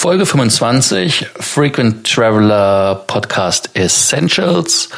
Folge 0.00 0.24
25 0.24 1.26
Frequent 1.40 2.10
Traveler 2.10 3.04
Podcast 3.06 3.68
Essentials. 3.74 4.88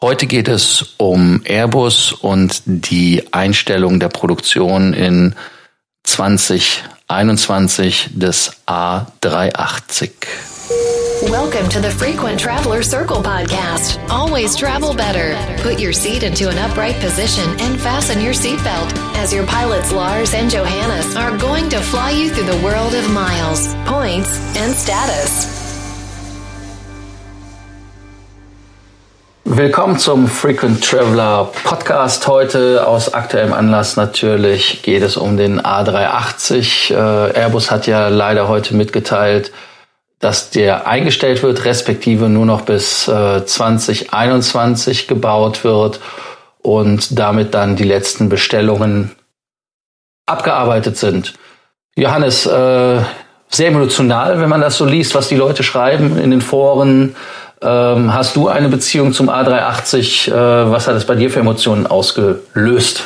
Heute 0.00 0.26
geht 0.26 0.48
es 0.48 0.94
um 0.96 1.42
Airbus 1.44 2.14
und 2.14 2.62
die 2.64 3.22
Einstellung 3.30 4.00
der 4.00 4.08
Produktion 4.08 4.94
in 4.94 5.34
2021 6.04 8.08
des 8.14 8.52
A380. 8.66 10.12
Welcome 11.22 11.68
to 11.70 11.80
the 11.80 11.90
Frequent 11.90 12.38
Traveler 12.38 12.80
Circle 12.80 13.22
podcast. 13.24 13.98
Always 14.08 14.54
travel 14.54 14.94
better. 14.94 15.34
Put 15.64 15.80
your 15.80 15.92
seat 15.92 16.22
into 16.22 16.48
an 16.48 16.58
upright 16.58 16.94
position 17.00 17.44
and 17.58 17.78
fasten 17.80 18.20
your 18.20 18.32
seatbelt 18.32 18.92
as 19.16 19.32
your 19.32 19.44
pilots 19.44 19.90
Lars 19.90 20.32
and 20.32 20.48
Johannes 20.48 21.16
are 21.16 21.36
going 21.36 21.68
to 21.70 21.80
fly 21.80 22.12
you 22.12 22.30
through 22.30 22.46
the 22.46 22.64
world 22.64 22.94
of 22.94 23.10
miles, 23.10 23.74
points, 23.84 24.56
and 24.56 24.72
status. 24.72 25.58
Willkommen 29.44 29.98
zum 29.98 30.28
Frequent 30.28 30.84
Traveler 30.84 31.50
Podcast. 31.64 32.28
Heute 32.28 32.86
aus 32.86 33.12
aktuellem 33.12 33.52
Anlass 33.52 33.96
natürlich 33.96 34.82
geht 34.82 35.02
es 35.02 35.16
um 35.16 35.36
den 35.36 35.60
A380. 35.60 36.94
Äh, 36.94 37.32
Airbus 37.32 37.72
hat 37.72 37.88
ja 37.88 38.06
leider 38.06 38.46
heute 38.46 38.76
mitgeteilt, 38.76 39.50
dass 40.20 40.50
der 40.50 40.86
eingestellt 40.86 41.42
wird, 41.42 41.64
respektive 41.64 42.28
nur 42.28 42.46
noch 42.46 42.62
bis 42.62 43.06
äh, 43.08 43.44
2021 43.44 45.06
gebaut 45.06 45.64
wird 45.64 46.00
und 46.58 47.18
damit 47.18 47.54
dann 47.54 47.76
die 47.76 47.84
letzten 47.84 48.28
Bestellungen 48.28 49.12
abgearbeitet 50.26 50.96
sind. 50.96 51.34
Johannes, 51.96 52.46
äh, 52.46 53.00
sehr 53.50 53.68
emotional, 53.68 54.40
wenn 54.40 54.48
man 54.48 54.60
das 54.60 54.76
so 54.76 54.84
liest, 54.84 55.14
was 55.14 55.28
die 55.28 55.36
Leute 55.36 55.62
schreiben 55.62 56.18
in 56.18 56.30
den 56.30 56.40
Foren. 56.40 57.16
Ähm, 57.62 58.12
hast 58.12 58.36
du 58.36 58.48
eine 58.48 58.68
Beziehung 58.68 59.12
zum 59.12 59.30
A380? 59.30 60.30
Äh, 60.30 60.70
was 60.70 60.86
hat 60.86 60.96
es 60.96 61.06
bei 61.06 61.14
dir 61.14 61.30
für 61.30 61.40
Emotionen 61.40 61.86
ausgelöst? 61.86 63.02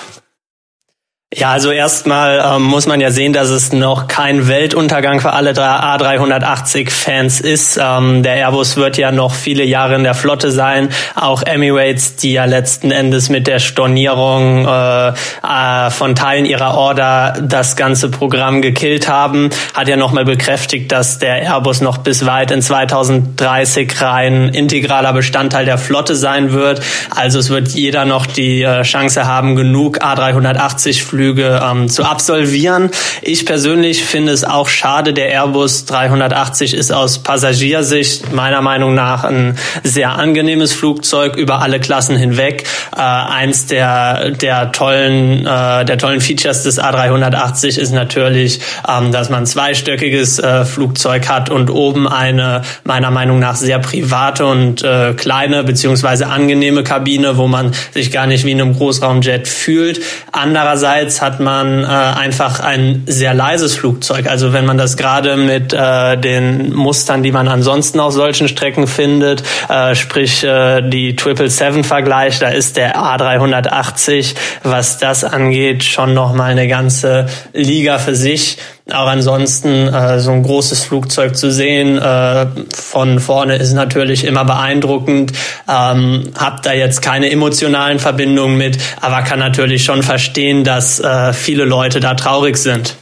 Ja, 1.35 1.51
also 1.51 1.71
erstmal 1.71 2.43
ähm, 2.45 2.65
muss 2.65 2.87
man 2.87 3.01
ja 3.01 3.11
sehen, 3.11 3.33
dass 3.33 3.49
es 3.49 3.73
noch 3.73 4.07
kein 4.07 4.49
Weltuntergang 4.49 5.19
für 5.19 5.33
alle 5.33 5.53
A380-Fans 5.53 7.41
ist. 7.41 7.81
Ähm, 7.83 8.23
der 8.23 8.35
Airbus 8.35 8.77
wird 8.77 8.99
ja 8.99 9.13
noch 9.13 9.33
viele 9.33 9.65
Jahre 9.65 9.95
in 9.95 10.03
der 10.03 10.13
Flotte 10.13 10.51
sein. 10.51 10.91
Auch 11.15 11.43
Emirates, 11.43 12.17
die 12.17 12.35
ja 12.35 12.45
letzten 12.45 12.91
Endes 12.91 13.31
mit 13.31 13.47
der 13.47 13.61
Stornierung 13.61 14.67
äh, 14.67 15.09
äh, 15.09 15.91
von 15.91 16.15
Teilen 16.15 16.45
ihrer 16.45 16.75
Order 16.75 17.39
das 17.41 17.77
ganze 17.77 18.11
Programm 18.11 18.61
gekillt 18.61 19.09
haben, 19.09 19.49
hat 19.73 19.89
ja 19.89 19.97
nochmal 19.97 20.27
bekräftigt, 20.27 20.93
dass 20.93 21.19
der 21.19 21.41
Airbus 21.41 21.81
noch 21.81 21.97
bis 21.97 22.27
weit 22.27 22.51
in 22.51 22.61
2030 22.61 24.03
rein 24.03 24.51
integraler 24.51 25.15
Bestandteil 25.15 25.65
der 25.65 25.79
Flotte 25.79 26.15
sein 26.15 26.53
wird. 26.53 26.83
Also 27.09 27.39
es 27.39 27.49
wird 27.49 27.69
jeder 27.69 28.05
noch 28.05 28.27
die 28.27 28.61
äh, 28.61 28.83
Chance 28.83 29.27
haben, 29.27 29.57
genug 29.57 30.03
A380-Flüge 30.05 31.22
Flüge 31.23 31.61
ähm, 31.63 31.89
zu 31.89 32.03
absolvieren. 32.03 32.91
Ich 33.21 33.47
persönlich 33.47 34.05
finde 34.05 34.33
es 34.33 34.43
auch 34.43 34.69
schade. 34.69 35.13
Der 35.13 35.29
Airbus 35.29 35.85
380 35.85 36.75
ist 36.75 36.93
aus 36.93 37.21
Passagiersicht 37.21 38.33
meiner 38.33 38.61
Meinung 38.61 38.95
nach 38.95 39.23
ein 39.23 39.57
sehr 39.85 40.19
angenehmes 40.19 40.73
Flugzeug 40.73 41.37
über 41.37 41.63
alle 41.63 41.79
Klassen 41.79 42.17
hinweg. 42.17 42.65
Äh, 42.97 43.01
eins 43.01 43.67
der 43.67 44.33
der 44.33 44.73
tollen 44.73 45.47
äh, 45.47 45.85
der 45.85 45.97
tollen 45.97 46.21
Features 46.21 46.65
des 46.65 46.81
A380 46.81 47.79
ist 47.79 47.93
natürlich, 47.93 48.59
ähm, 48.89 49.13
dass 49.13 49.31
man 49.31 49.47
zweistöckiges 49.47 50.41
äh, 50.41 50.65
Flugzeug 50.65 51.29
hat 51.29 51.51
und 51.51 51.71
oben 51.71 52.09
eine 52.09 52.63
meiner 52.83 53.13
Meinung 53.13 53.39
nach 53.39 53.55
sehr 53.55 53.79
private 53.79 54.45
und 54.45 54.83
äh, 54.83 55.15
kleine 55.15 55.63
beziehungsweise 55.63 56.27
angenehme 56.27 56.83
Kabine, 56.83 57.37
wo 57.37 57.47
man 57.47 57.71
sich 57.95 58.11
gar 58.11 58.27
nicht 58.27 58.45
wie 58.45 58.51
in 58.51 58.61
einem 58.61 58.77
Großraumjet 58.77 59.47
fühlt. 59.47 60.01
Andererseits 60.33 61.12
Jetzt 61.13 61.21
hat 61.21 61.41
man 61.41 61.85
äh, 61.85 61.87
einfach 61.87 62.61
ein 62.61 63.03
sehr 63.07 63.35
leises 63.35 63.75
Flugzeug. 63.75 64.29
Also 64.31 64.55
wenn 64.55 64.65
man 64.65 64.79
das 64.79 64.97
gerade 64.97 65.37
mit 65.37 65.75
äh, 65.75 66.17
den 66.17 66.73
Mustern, 66.75 67.23
die 67.23 67.33
man 67.33 67.49
ansonsten 67.49 68.01
auf 68.01 68.15
solchen 68.15 68.49
Strecken 68.49 68.87
findet, 68.87 69.43
äh, 69.69 69.95
sprich 69.95 70.43
äh, 70.43 70.81
die 70.81 71.11
777 71.11 71.85
Vergleich, 71.85 72.39
da 72.39 72.49
ist 72.49 72.79
der 72.79 72.97
A380, 72.97 74.35
was 74.63 74.97
das 74.97 75.23
angeht, 75.23 75.85
schon 75.85 76.15
noch 76.15 76.33
mal 76.33 76.51
eine 76.51 76.67
ganze 76.67 77.27
Liga 77.53 77.99
für 77.99 78.15
sich. 78.15 78.57
Auch 78.91 79.07
ansonsten 79.07 79.87
äh, 79.89 80.19
so 80.19 80.33
ein 80.33 80.43
großes 80.43 80.85
Flugzeug 80.85 81.37
zu 81.37 81.53
sehen 81.53 81.99
äh, 81.99 82.47
von 82.75 83.21
vorne 83.21 83.57
ist 83.57 83.75
natürlich 83.75 84.25
immer 84.25 84.45
beeindruckend. 84.45 85.33
Ähm, 85.69 86.33
hab 86.37 86.63
da 86.63 86.73
jetzt 86.73 87.01
keine 87.01 87.31
emotionalen 87.31 88.01
Verbindungen 88.01 88.59
mit, 88.59 88.79
aber 89.01 89.23
kann 89.23 89.39
natürlich 89.39 89.85
schon 89.85 90.03
verstehen, 90.03 90.65
dass 90.65 90.99
äh, 90.99 91.33
viele 91.33 91.65
Leute 91.65 92.01
da 92.01 92.15
traurig 92.15 92.57
sind. 92.57 92.97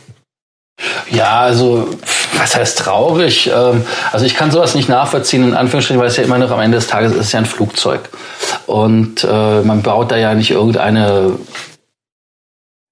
Ja, 1.10 1.40
also 1.40 1.88
was 2.38 2.56
heißt 2.56 2.78
traurig? 2.78 3.50
Ähm, 3.54 3.84
also 4.12 4.26
ich 4.26 4.34
kann 4.34 4.50
sowas 4.50 4.74
nicht 4.74 4.88
nachvollziehen, 4.88 5.44
in 5.44 5.54
Anführungsstrichen, 5.54 6.00
weil 6.00 6.08
es 6.08 6.16
ja 6.16 6.24
immer 6.24 6.38
noch 6.38 6.50
am 6.50 6.60
Ende 6.60 6.76
des 6.76 6.88
Tages 6.88 7.14
ist 7.14 7.32
ja 7.32 7.38
ein 7.38 7.46
Flugzeug. 7.46 8.10
Und 8.66 9.24
äh, 9.24 9.62
man 9.62 9.82
baut 9.82 10.10
da 10.10 10.16
ja 10.16 10.34
nicht 10.34 10.50
irgendeine 10.50 11.32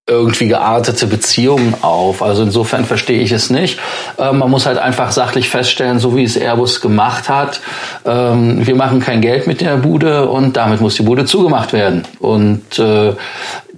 irgendwie 0.08 0.48
geartete 0.48 1.06
Beziehungen 1.06 1.74
auf. 1.82 2.22
Also 2.22 2.42
insofern 2.42 2.84
verstehe 2.84 3.20
ich 3.20 3.30
es 3.30 3.50
nicht. 3.50 3.78
Ähm, 4.18 4.38
man 4.38 4.50
muss 4.50 4.66
halt 4.66 4.78
einfach 4.78 5.12
sachlich 5.12 5.48
feststellen, 5.50 5.98
so 5.98 6.16
wie 6.16 6.24
es 6.24 6.36
Airbus 6.36 6.80
gemacht 6.80 7.28
hat, 7.28 7.60
ähm, 8.06 8.66
wir 8.66 8.74
machen 8.74 9.00
kein 9.00 9.20
Geld 9.20 9.46
mit 9.46 9.60
der 9.60 9.76
Bude 9.76 10.28
und 10.28 10.56
damit 10.56 10.80
muss 10.80 10.96
die 10.96 11.02
Bude 11.02 11.26
zugemacht 11.26 11.72
werden. 11.72 12.04
Und 12.18 12.78
äh, 12.78 13.12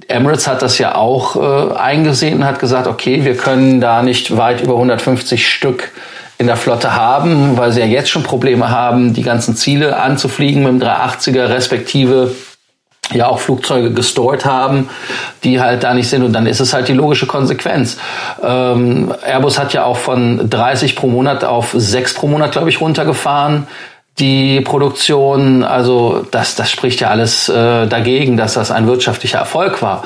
Emirates 0.09 0.47
hat 0.47 0.63
das 0.63 0.79
ja 0.79 0.95
auch 0.95 1.37
äh, 1.37 1.75
eingesehen 1.77 2.39
und 2.39 2.45
hat 2.45 2.59
gesagt, 2.59 2.87
okay, 2.87 3.25
wir 3.25 3.37
können 3.37 3.81
da 3.81 4.03
nicht 4.03 4.37
weit 4.37 4.61
über 4.61 4.75
150 4.75 5.49
Stück 5.49 5.91
in 6.39 6.47
der 6.47 6.57
Flotte 6.57 6.95
haben, 6.95 7.59
weil 7.59 7.71
sie 7.71 7.81
ja 7.81 7.87
jetzt 7.87 8.09
schon 8.09 8.23
Probleme 8.23 8.71
haben, 8.71 9.13
die 9.13 9.23
ganzen 9.23 9.57
Ziele 9.57 9.99
anzufliegen 9.99 10.63
mit 10.63 10.73
dem 10.73 10.81
380er 10.81 11.51
respektive 11.51 12.35
ja 13.13 13.29
auch 13.29 13.39
Flugzeuge 13.39 13.93
gestored 13.93 14.45
haben, 14.45 14.89
die 15.45 15.61
halt 15.61 15.83
da 15.83 15.95
nicht 15.95 16.09
sind. 16.09 16.23
Und 16.23 16.33
dann 16.33 16.47
ist 16.47 16.61
es 16.61 16.73
halt 16.73 16.89
die 16.89 16.93
logische 16.93 17.27
Konsequenz. 17.27 17.99
Ähm, 18.43 19.13
Airbus 19.27 19.59
hat 19.59 19.73
ja 19.73 19.85
auch 19.85 19.97
von 19.97 20.49
30 20.49 20.97
pro 20.97 21.09
Monat 21.09 21.45
auf 21.45 21.75
6 21.77 22.15
pro 22.15 22.27
Monat, 22.27 22.53
glaube 22.53 22.69
ich, 22.69 22.81
runtergefahren. 22.81 23.67
Die 24.19 24.61
Produktion, 24.61 25.65
also 25.65 26.27
das, 26.31 26.55
das 26.55 26.71
spricht 26.71 27.01
ja 27.01 27.09
alles 27.09 27.49
äh, 27.49 27.87
dagegen, 27.87 28.37
dass 28.37 28.55
das 28.55 28.71
ein 28.71 28.87
wirtschaftlicher 28.87 29.39
Erfolg 29.39 29.81
war. 29.81 30.03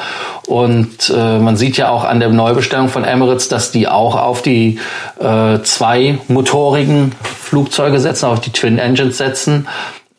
Und 0.46 1.12
äh, 1.16 1.38
man 1.38 1.56
sieht 1.56 1.78
ja 1.78 1.88
auch 1.88 2.04
an 2.04 2.20
der 2.20 2.28
Neubestellung 2.28 2.88
von 2.88 3.02
Emirates, 3.02 3.48
dass 3.48 3.72
die 3.72 3.88
auch 3.88 4.14
auf 4.14 4.42
die 4.42 4.78
äh, 5.18 5.60
zwei 5.62 6.18
motorigen 6.28 7.12
Flugzeuge 7.22 7.98
setzen, 7.98 8.26
auf 8.26 8.40
die 8.40 8.52
Twin 8.52 8.78
Engines 8.78 9.18
setzen 9.18 9.66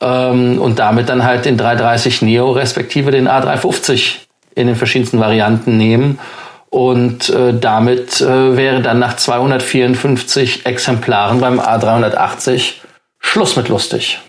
ähm, 0.05 0.61
und 0.61 0.77
damit 0.79 1.09
dann 1.09 1.23
halt 1.23 1.45
den 1.45 1.57
330 1.57 2.21
Neo 2.21 2.51
respektive 2.51 3.11
den 3.11 3.27
A350 3.27 4.17
in 4.53 4.67
den 4.67 4.75
verschiedensten 4.75 5.19
Varianten 5.19 5.77
nehmen. 5.77 6.19
Und 6.69 7.29
äh, 7.29 7.53
damit 7.57 8.21
äh, 8.21 8.55
wäre 8.55 8.81
dann 8.81 8.99
nach 8.99 9.15
254 9.15 10.65
Exemplaren 10.65 11.39
beim 11.39 11.59
A380 11.59 12.73
Schluss 13.19 13.55
mit 13.55 13.69
lustig. 13.69 14.19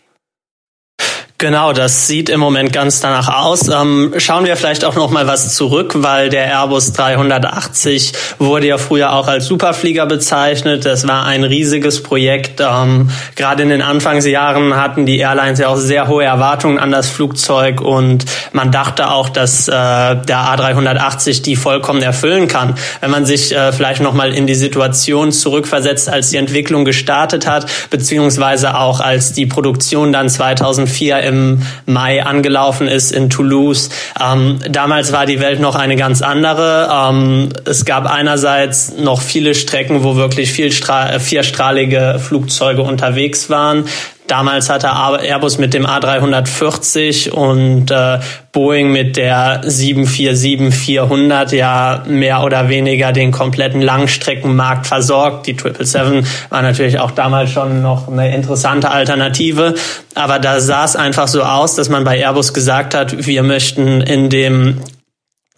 Genau, 1.39 1.75
das 1.75 2.07
sieht 2.07 2.31
im 2.31 2.41
Moment 2.41 2.73
ganz 2.73 3.01
danach 3.01 3.29
aus. 3.29 3.69
Ähm, 3.69 4.15
schauen 4.17 4.47
wir 4.47 4.57
vielleicht 4.57 4.87
auch 4.87 4.95
noch 4.95 5.11
mal 5.11 5.27
was 5.27 5.55
zurück, 5.55 5.93
weil 5.97 6.31
der 6.31 6.47
Airbus 6.47 6.95
380 6.95 8.15
wurde 8.39 8.69
ja 8.69 8.79
früher 8.79 9.13
auch 9.13 9.29
als 9.29 9.45
Superflieger 9.45 10.07
bezeichnet. 10.07 10.87
Das 10.87 11.07
war 11.07 11.27
ein 11.27 11.45
riesiges 11.45 12.03
Projekt. 12.03 12.63
Ähm, 12.67 13.11
gerade 13.35 13.65
in 13.65 13.69
den 13.69 13.83
Anfangsjahren 13.83 14.77
hatten 14.77 15.05
die 15.05 15.19
Airlines 15.19 15.59
ja 15.59 15.69
auch 15.69 15.77
sehr 15.77 16.09
hohe 16.09 16.25
Erwartungen 16.25 16.79
an 16.79 16.91
das 16.91 17.11
Flugzeug 17.11 17.83
und 17.83 18.25
man 18.53 18.73
dachte 18.73 19.11
auch, 19.11 19.29
dass 19.29 19.69
äh, 19.69 19.73
der 19.73 20.39
A380 20.39 21.43
die 21.43 21.57
vollkommen 21.57 22.01
erfüllen 22.01 22.49
kann. 22.49 22.77
Wenn 23.03 23.11
man 23.11 23.27
sich 23.27 23.55
äh, 23.55 23.73
vielleicht 23.73 24.01
noch 24.01 24.15
mal 24.15 24.33
in 24.33 24.47
die 24.47 24.55
Situation 24.55 25.33
zurückversetzt, 25.33 26.09
als 26.09 26.31
die 26.31 26.39
Entwicklung 26.39 26.87
gestartet 26.87 27.47
hat, 27.47 27.67
beziehungsweise 27.91 28.79
auch 28.79 29.01
als 29.01 29.35
die 29.35 29.45
Produktion 29.45 30.15
dann 30.15 30.31
2004 30.31 31.26
im 31.27 31.63
Mai 31.87 32.25
angelaufen 32.25 32.89
ist 32.89 33.13
in 33.13 33.31
Toulouse. 33.31 33.91
Ähm, 34.21 34.59
damals 34.69 35.13
war 35.13 35.27
die 35.27 35.41
Welt 35.41 35.61
noch 35.61 35.75
eine 35.75 35.97
ganz 35.97 36.23
andere. 36.23 36.89
Ähm, 36.93 37.49
es 37.65 37.85
gab 37.85 38.07
einerseits 38.07 38.97
noch 38.97 39.21
viele 39.21 39.55
Strecken, 39.55 40.05
wo 40.05 40.17
wirklich 40.17 40.53
viel 40.53 40.71
vierstrahlige 40.71 42.21
Flugzeuge 42.21 42.83
unterwegs 42.83 43.51
waren. 43.51 43.85
Damals 44.27 44.69
hatte 44.71 44.89
Airbus 44.89 45.59
mit 45.59 45.73
dem 45.73 45.87
A340 45.87 47.31
und 47.31 47.91
äh, 47.91 48.19
Boeing 48.53 48.91
mit 48.91 49.17
der 49.17 49.63
747-400 49.65 51.55
ja 51.55 52.03
mehr 52.07 52.43
oder 52.43 52.69
weniger 52.69 53.13
den 53.13 53.31
kompletten 53.31 53.81
Langstreckenmarkt 53.81 54.87
versorgt. 54.87 55.47
Die 55.47 55.53
777 55.53 56.51
war 56.51 56.63
natürlich 56.63 56.99
auch 56.99 57.13
damals 57.13 57.51
schon 57.51 57.83
noch 57.83 58.09
eine 58.09 58.35
interessante 58.35 58.91
Alternative. 58.91 59.75
Aber 60.15 60.39
da 60.39 60.61
sah 60.61 60.85
es 60.85 60.97
einfach 60.97 61.29
so 61.29 61.43
aus, 61.43 61.77
dass 61.77 61.89
man 61.89 62.05
bei 62.05 62.19
Airbus 62.19 62.53
gesagt 62.53 62.95
hat, 62.95 63.27
wir 63.27 63.43
möchten 63.43 64.01
in 64.01 64.31
dem 64.31 64.81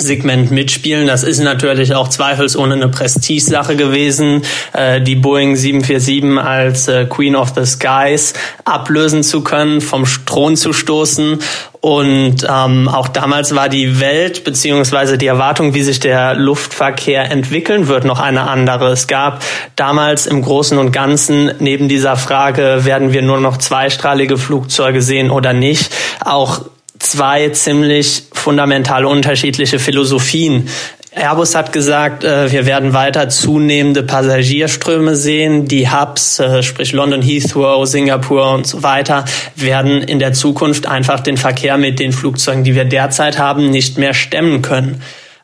Segment 0.00 0.52
mitspielen. 0.52 1.08
Das 1.08 1.24
ist 1.24 1.40
natürlich 1.40 1.92
auch 1.92 2.06
zweifelsohne 2.06 2.74
eine 2.74 2.86
Prestigesache 2.86 3.74
gewesen, 3.74 4.42
äh, 4.72 5.00
die 5.00 5.16
Boeing 5.16 5.56
747 5.56 6.38
als 6.38 6.86
äh, 6.86 7.04
Queen 7.06 7.34
of 7.34 7.52
the 7.56 7.66
Skies 7.66 8.32
ablösen 8.64 9.24
zu 9.24 9.42
können, 9.42 9.80
vom 9.80 10.04
Thron 10.24 10.56
zu 10.56 10.72
stoßen. 10.72 11.40
Und 11.80 12.46
ähm, 12.48 12.86
auch 12.86 13.08
damals 13.08 13.56
war 13.56 13.68
die 13.68 13.98
Welt 13.98 14.44
beziehungsweise 14.44 15.18
die 15.18 15.26
Erwartung, 15.26 15.74
wie 15.74 15.82
sich 15.82 15.98
der 15.98 16.36
Luftverkehr 16.36 17.28
entwickeln 17.32 17.88
wird, 17.88 18.04
noch 18.04 18.20
eine 18.20 18.42
andere. 18.48 18.92
Es 18.92 19.08
gab 19.08 19.42
damals 19.74 20.28
im 20.28 20.42
Großen 20.42 20.78
und 20.78 20.92
Ganzen 20.92 21.50
neben 21.58 21.88
dieser 21.88 22.16
Frage, 22.16 22.84
werden 22.84 23.12
wir 23.12 23.22
nur 23.22 23.40
noch 23.40 23.56
zweistrahlige 23.56 24.38
Flugzeuge 24.38 25.02
sehen 25.02 25.28
oder 25.28 25.52
nicht, 25.52 25.92
auch 26.24 26.60
zwei 26.98 27.48
ziemlich 27.50 28.24
fundamental 28.32 29.04
unterschiedliche 29.04 29.78
Philosophien. 29.78 30.68
Airbus 31.10 31.54
hat 31.54 31.72
gesagt, 31.72 32.22
äh, 32.22 32.52
wir 32.52 32.66
werden 32.66 32.92
weiter 32.92 33.28
zunehmende 33.28 34.02
Passagierströme 34.02 35.16
sehen. 35.16 35.66
Die 35.66 35.90
Hubs, 35.90 36.38
äh, 36.38 36.62
sprich 36.62 36.92
London 36.92 37.22
Heathrow, 37.22 37.86
Singapur 37.86 38.52
und 38.52 38.66
so 38.66 38.82
weiter, 38.82 39.24
werden 39.56 40.02
in 40.02 40.18
der 40.18 40.32
Zukunft 40.32 40.86
einfach 40.86 41.20
den 41.20 41.36
Verkehr 41.36 41.76
mit 41.78 41.98
den 41.98 42.12
Flugzeugen, 42.12 42.62
die 42.62 42.74
wir 42.74 42.84
derzeit 42.84 43.38
haben, 43.38 43.70
nicht 43.70 43.98
mehr 43.98 44.14
stemmen 44.14 44.62
können. 44.62 45.02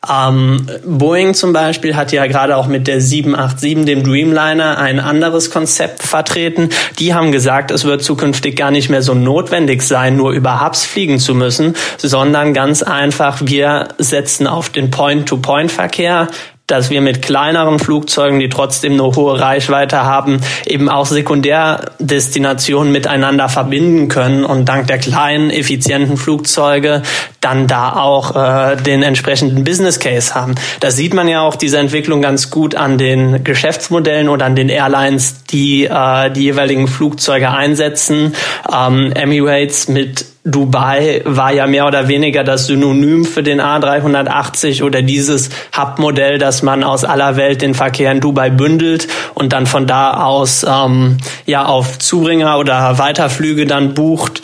Ähm, 0.09 0.67
Boeing 0.85 1.33
zum 1.33 1.53
Beispiel 1.53 1.95
hat 1.95 2.11
ja 2.11 2.25
gerade 2.27 2.57
auch 2.57 2.67
mit 2.67 2.87
der 2.87 3.01
787, 3.01 3.85
dem 3.85 4.03
Dreamliner, 4.03 4.77
ein 4.77 4.99
anderes 4.99 5.51
Konzept 5.51 6.03
vertreten. 6.03 6.69
Die 6.99 7.13
haben 7.13 7.31
gesagt, 7.31 7.71
es 7.71 7.85
wird 7.85 8.03
zukünftig 8.03 8.55
gar 8.55 8.71
nicht 8.71 8.89
mehr 8.89 9.01
so 9.01 9.13
notwendig 9.13 9.81
sein, 9.81 10.17
nur 10.17 10.31
über 10.31 10.65
Hubs 10.65 10.85
fliegen 10.85 11.19
zu 11.19 11.35
müssen, 11.35 11.75
sondern 11.97 12.53
ganz 12.53 12.83
einfach, 12.83 13.41
wir 13.43 13.89
setzen 13.97 14.47
auf 14.47 14.69
den 14.69 14.91
Point-to-Point-Verkehr 14.91 16.27
dass 16.67 16.89
wir 16.89 17.01
mit 17.01 17.21
kleineren 17.21 17.79
Flugzeugen, 17.79 18.39
die 18.39 18.49
trotzdem 18.49 18.93
eine 18.93 19.03
hohe 19.03 19.39
Reichweite 19.39 20.03
haben, 20.03 20.41
eben 20.65 20.89
auch 20.89 21.05
Sekundärdestinationen 21.05 22.91
miteinander 22.91 23.49
verbinden 23.49 24.07
können 24.07 24.43
und 24.43 24.65
dank 24.65 24.87
der 24.87 24.97
kleinen, 24.97 25.51
effizienten 25.51 26.17
Flugzeuge 26.17 27.03
dann 27.41 27.67
da 27.67 27.93
auch 27.93 28.35
äh, 28.35 28.75
den 28.77 29.03
entsprechenden 29.03 29.63
Business 29.63 29.99
Case 29.99 30.33
haben. 30.33 30.55
Da 30.79 30.89
sieht 30.89 31.13
man 31.13 31.27
ja 31.27 31.41
auch 31.41 31.55
diese 31.55 31.77
Entwicklung 31.77 32.23
ganz 32.23 32.49
gut 32.49 32.73
an 32.73 32.97
den 32.97 33.43
Geschäftsmodellen 33.43 34.29
oder 34.29 34.47
an 34.47 34.55
den 34.55 34.69
Airlines, 34.69 35.43
die 35.43 35.85
äh, 35.85 36.31
die 36.31 36.41
jeweiligen 36.41 36.87
Flugzeuge 36.87 37.51
einsetzen. 37.51 38.33
Ähm, 38.73 39.11
Emirates 39.13 39.87
mit 39.87 40.25
Dubai 40.47 41.23
war 41.25 41.51
ja 41.51 41.65
mehr 41.65 41.87
oder 41.87 42.07
weniger 42.07 42.43
das 42.43 42.67
Synonym 42.67 43.25
für 43.25 43.41
den 43.41 43.59
A380 43.59 44.83
oder 44.83 45.01
dieses 45.01 45.49
Hub-Modell, 45.75 46.37
dass 46.37 46.61
man 46.61 46.83
aus 46.83 47.03
aller 47.03 47.35
Welt 47.35 47.63
den 47.63 47.73
Verkehr 47.73 48.11
in 48.11 48.21
Dubai 48.21 48.51
bündelt 48.51 49.07
und 49.33 49.53
dann 49.53 49.65
von 49.65 49.87
da 49.87 50.23
aus 50.23 50.63
ähm, 50.63 51.17
ja 51.47 51.65
auf 51.65 51.97
Zubringer 51.97 52.59
oder 52.59 52.99
Weiterflüge 52.99 53.65
dann 53.65 53.95
bucht. 53.95 54.43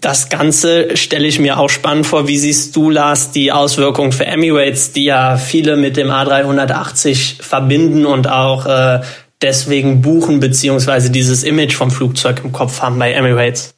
Das 0.00 0.28
Ganze 0.28 0.96
stelle 0.96 1.26
ich 1.26 1.40
mir 1.40 1.58
auch 1.58 1.68
spannend 1.68 2.06
vor. 2.06 2.28
Wie 2.28 2.38
siehst 2.38 2.76
du, 2.76 2.88
Lars, 2.88 3.32
die 3.32 3.50
Auswirkungen 3.50 4.12
für 4.12 4.26
Emirates, 4.26 4.92
die 4.92 5.04
ja 5.04 5.36
viele 5.36 5.76
mit 5.76 5.96
dem 5.96 6.10
A380 6.10 7.42
verbinden 7.42 8.06
und 8.06 8.28
auch 8.30 8.66
äh, 8.66 9.00
deswegen 9.42 10.00
buchen, 10.00 10.38
beziehungsweise 10.38 11.10
dieses 11.10 11.42
Image 11.42 11.74
vom 11.74 11.90
Flugzeug 11.90 12.42
im 12.44 12.52
Kopf 12.52 12.80
haben 12.82 13.00
bei 13.00 13.12
Emirates? 13.12 13.77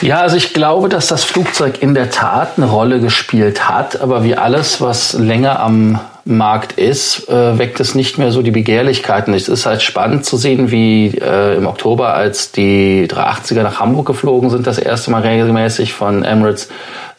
Ja, 0.00 0.20
also 0.20 0.36
ich 0.36 0.54
glaube, 0.54 0.88
dass 0.88 1.08
das 1.08 1.24
Flugzeug 1.24 1.82
in 1.82 1.94
der 1.94 2.10
Tat 2.10 2.52
eine 2.56 2.66
Rolle 2.66 3.00
gespielt 3.00 3.68
hat, 3.68 4.00
aber 4.00 4.22
wie 4.22 4.36
alles, 4.36 4.80
was 4.80 5.14
länger 5.14 5.58
am 5.60 5.98
Markt 6.24 6.72
ist, 6.72 7.28
äh, 7.28 7.58
weckt 7.58 7.80
es 7.80 7.94
nicht 7.94 8.18
mehr 8.18 8.30
so 8.30 8.42
die 8.42 8.50
Begehrlichkeiten. 8.50 9.34
Es 9.34 9.48
ist 9.48 9.66
halt 9.66 9.82
spannend 9.82 10.24
zu 10.24 10.36
sehen, 10.36 10.70
wie 10.70 11.08
äh, 11.18 11.56
im 11.56 11.66
Oktober, 11.66 12.14
als 12.14 12.52
die 12.52 13.08
380er 13.08 13.62
nach 13.62 13.80
Hamburg 13.80 14.06
geflogen 14.06 14.50
sind, 14.50 14.66
das 14.66 14.78
erste 14.78 15.10
Mal 15.10 15.22
regelmäßig 15.22 15.94
von 15.94 16.22
Emirates, 16.22 16.68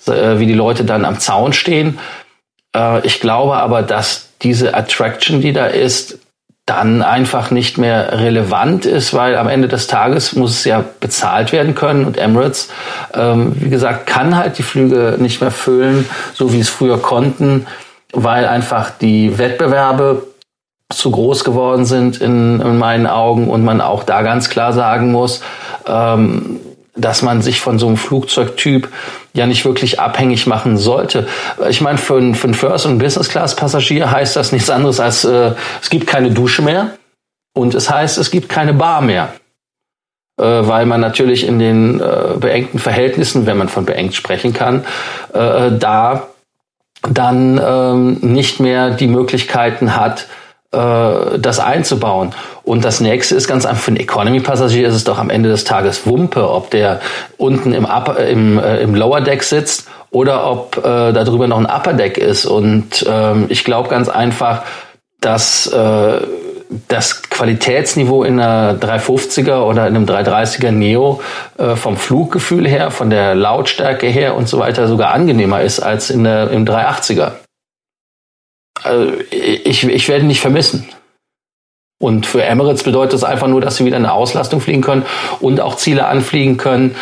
äh, 0.08 0.40
wie 0.40 0.46
die 0.46 0.54
Leute 0.54 0.86
dann 0.86 1.06
am 1.06 1.20
Zaun 1.20 1.54
stehen. 1.54 2.00
Äh, 2.76 3.06
ich 3.06 3.20
glaube 3.20 3.58
aber, 3.58 3.82
dass 3.82 4.30
diese 4.42 4.74
Attraction, 4.74 5.42
die 5.42 5.54
da 5.54 5.66
ist, 5.66 6.20
dann 6.70 7.02
einfach 7.02 7.50
nicht 7.50 7.80
mehr 7.80 8.20
relevant 8.20 8.86
ist, 8.86 9.14
weil 9.16 9.36
am 9.36 9.48
Ende 9.48 9.68
des 9.68 9.88
Tages 9.88 10.36
muss 10.36 10.52
es 10.52 10.66
ja 10.66 10.84
bezahlt 11.00 11.52
werden 11.52 11.74
können 11.74 12.06
und 12.06 12.18
Emirates, 12.18 12.70
ähm, 13.16 13.54
wie 13.56 13.70
gesagt, 13.70 14.06
kann 14.06 14.38
halt 14.38 14.60
die 14.60 14.64
Flüge 14.64 15.16
nicht 15.18 15.42
mehr 15.42 15.50
füllen, 15.50 16.08
so 16.34 16.54
wie 16.54 16.60
es 16.60 16.70
früher 16.70 17.02
konnten, 17.02 17.66
weil 18.14 18.46
einfach 18.46 18.92
die 18.92 19.40
Wettbewerbe 19.40 20.28
zu 20.94 21.10
groß 21.10 21.44
geworden 21.44 21.86
sind 21.86 22.22
in, 22.22 22.62
in 22.62 22.78
meinen 22.78 23.08
Augen 23.08 23.50
und 23.50 23.64
man 23.64 23.82
auch 23.82 24.04
da 24.04 24.22
ganz 24.22 24.50
klar 24.50 24.72
sagen 24.72 25.12
muss, 25.12 25.42
ähm, 25.88 26.60
dass 26.96 27.24
man 27.24 27.42
sich 27.42 27.62
von 27.62 27.80
so 27.80 27.88
einem 27.88 27.98
Flugzeugtyp 27.98 28.90
ja 29.34 29.46
nicht 29.46 29.66
wirklich 29.66 30.00
abhängig 30.00 30.48
machen 30.48 30.78
sollte. 30.78 31.28
Ich 31.70 31.82
meine, 31.82 31.98
für, 31.98 32.18
einen, 32.18 32.34
First- 32.36 32.86
und 32.86 32.98
Business-Class-Passagier 32.98 34.12
heißt 34.12 34.36
das 34.36 34.52
nichts 34.52 34.70
anderes 34.70 35.00
als, 35.00 35.24
äh, 35.24 35.54
es 35.82 35.90
gibt 35.90 36.08
keine 36.08 36.32
Dusche 36.32 36.62
mehr 36.62 36.92
und 37.54 37.76
es 37.76 37.90
heißt, 37.90 38.18
es 38.18 38.32
gibt 38.32 38.50
keine 38.50 38.74
Bar 38.74 39.02
mehr. 39.02 39.34
Äh, 40.40 40.68
weil 40.68 40.86
man 40.86 41.02
natürlich 41.02 41.46
in 41.46 41.60
den 41.60 42.00
äh, 42.00 42.38
beengten 42.40 42.80
Verhältnissen, 42.80 43.46
wenn 43.46 43.58
man 43.58 43.68
von 43.68 43.86
beengt 43.86 44.16
sprechen 44.16 44.54
kann, 44.54 44.86
äh, 45.34 45.72
da 45.78 46.28
dann 47.02 47.60
ähm, 47.64 48.18
nicht 48.22 48.60
mehr 48.60 48.92
die 48.92 49.08
Möglichkeiten 49.08 49.96
hat, 49.96 50.28
das 50.72 51.60
einzubauen. 51.60 52.32
Und 52.70 52.86
das 52.86 53.02
nächste 53.02 53.34
ist 53.34 53.48
ganz 53.48 53.66
einfach, 53.66 53.82
für 53.82 53.92
einen 53.92 54.00
Economy-Passagier 54.00 54.88
ist 54.88 54.94
es 54.94 55.04
doch 55.04 55.18
am 55.18 55.32
Ende 55.32 55.50
des 55.50 55.64
Tages 55.64 56.06
Wumpe, 56.06 56.48
ob 56.48 56.70
der 56.70 57.00
unten 57.38 57.74
im, 57.74 57.86
Upper, 57.86 58.20
im, 58.28 58.60
äh, 58.60 58.78
im 58.82 58.94
Lower 58.94 59.22
Deck 59.22 59.42
sitzt 59.42 59.88
oder 60.12 60.48
ob 60.50 60.78
äh, 60.78 61.12
da 61.12 61.24
drüber 61.24 61.48
noch 61.48 61.58
ein 61.58 61.66
Upper 61.66 61.94
Deck 61.94 62.20
ist. 62.20 62.46
Und 62.46 63.04
ähm, 63.10 63.48
ich 63.50 63.64
glaube 63.64 63.90
ganz 63.90 64.08
einfach, 64.08 64.62
dass 65.20 65.66
äh, 65.66 66.20
das 66.88 67.24
Qualitätsniveau 67.24 68.24
in 68.24 68.40
einer 68.40 68.80
350er 68.80 69.64
oder 69.64 69.88
in 69.88 69.96
einem 69.96 70.06
330er 70.06 70.72
Neo 70.72 71.22
äh, 71.58 71.76
vom 71.76 71.98
Fluggefühl 71.98 72.68
her, 72.68 72.92
von 72.92 73.10
der 73.10 73.34
Lautstärke 73.34 74.06
her 74.06 74.36
und 74.36 74.48
so 74.48 74.60
weiter 74.60 74.88
sogar 74.88 75.12
angenehmer 75.12 75.62
ist 75.62 75.80
als 75.80 76.12
in 76.12 76.24
der, 76.24 76.52
im 76.52 76.66
380er. 76.66 77.32
Also 78.84 79.14
ich, 79.32 79.84
ich 79.84 80.08
werde 80.08 80.26
nicht 80.26 80.42
vermissen. 80.42 80.88
Und 82.02 82.26
für 82.26 82.44
Emirates 82.44 82.84
bedeutet 82.84 83.14
das 83.14 83.26
einfach 83.26 83.48
nur, 83.48 83.60
dass 83.60 83.76
sie 83.76 83.86
wieder 83.86 83.98
eine 83.98 84.14
Auslastung 84.14 84.62
fliegen 84.62 84.82
können 84.82 85.06
und 85.42 85.60
auch 85.60 85.76
Ziele 85.76 86.08
anfliegen 86.08 86.56
können, 86.56 86.96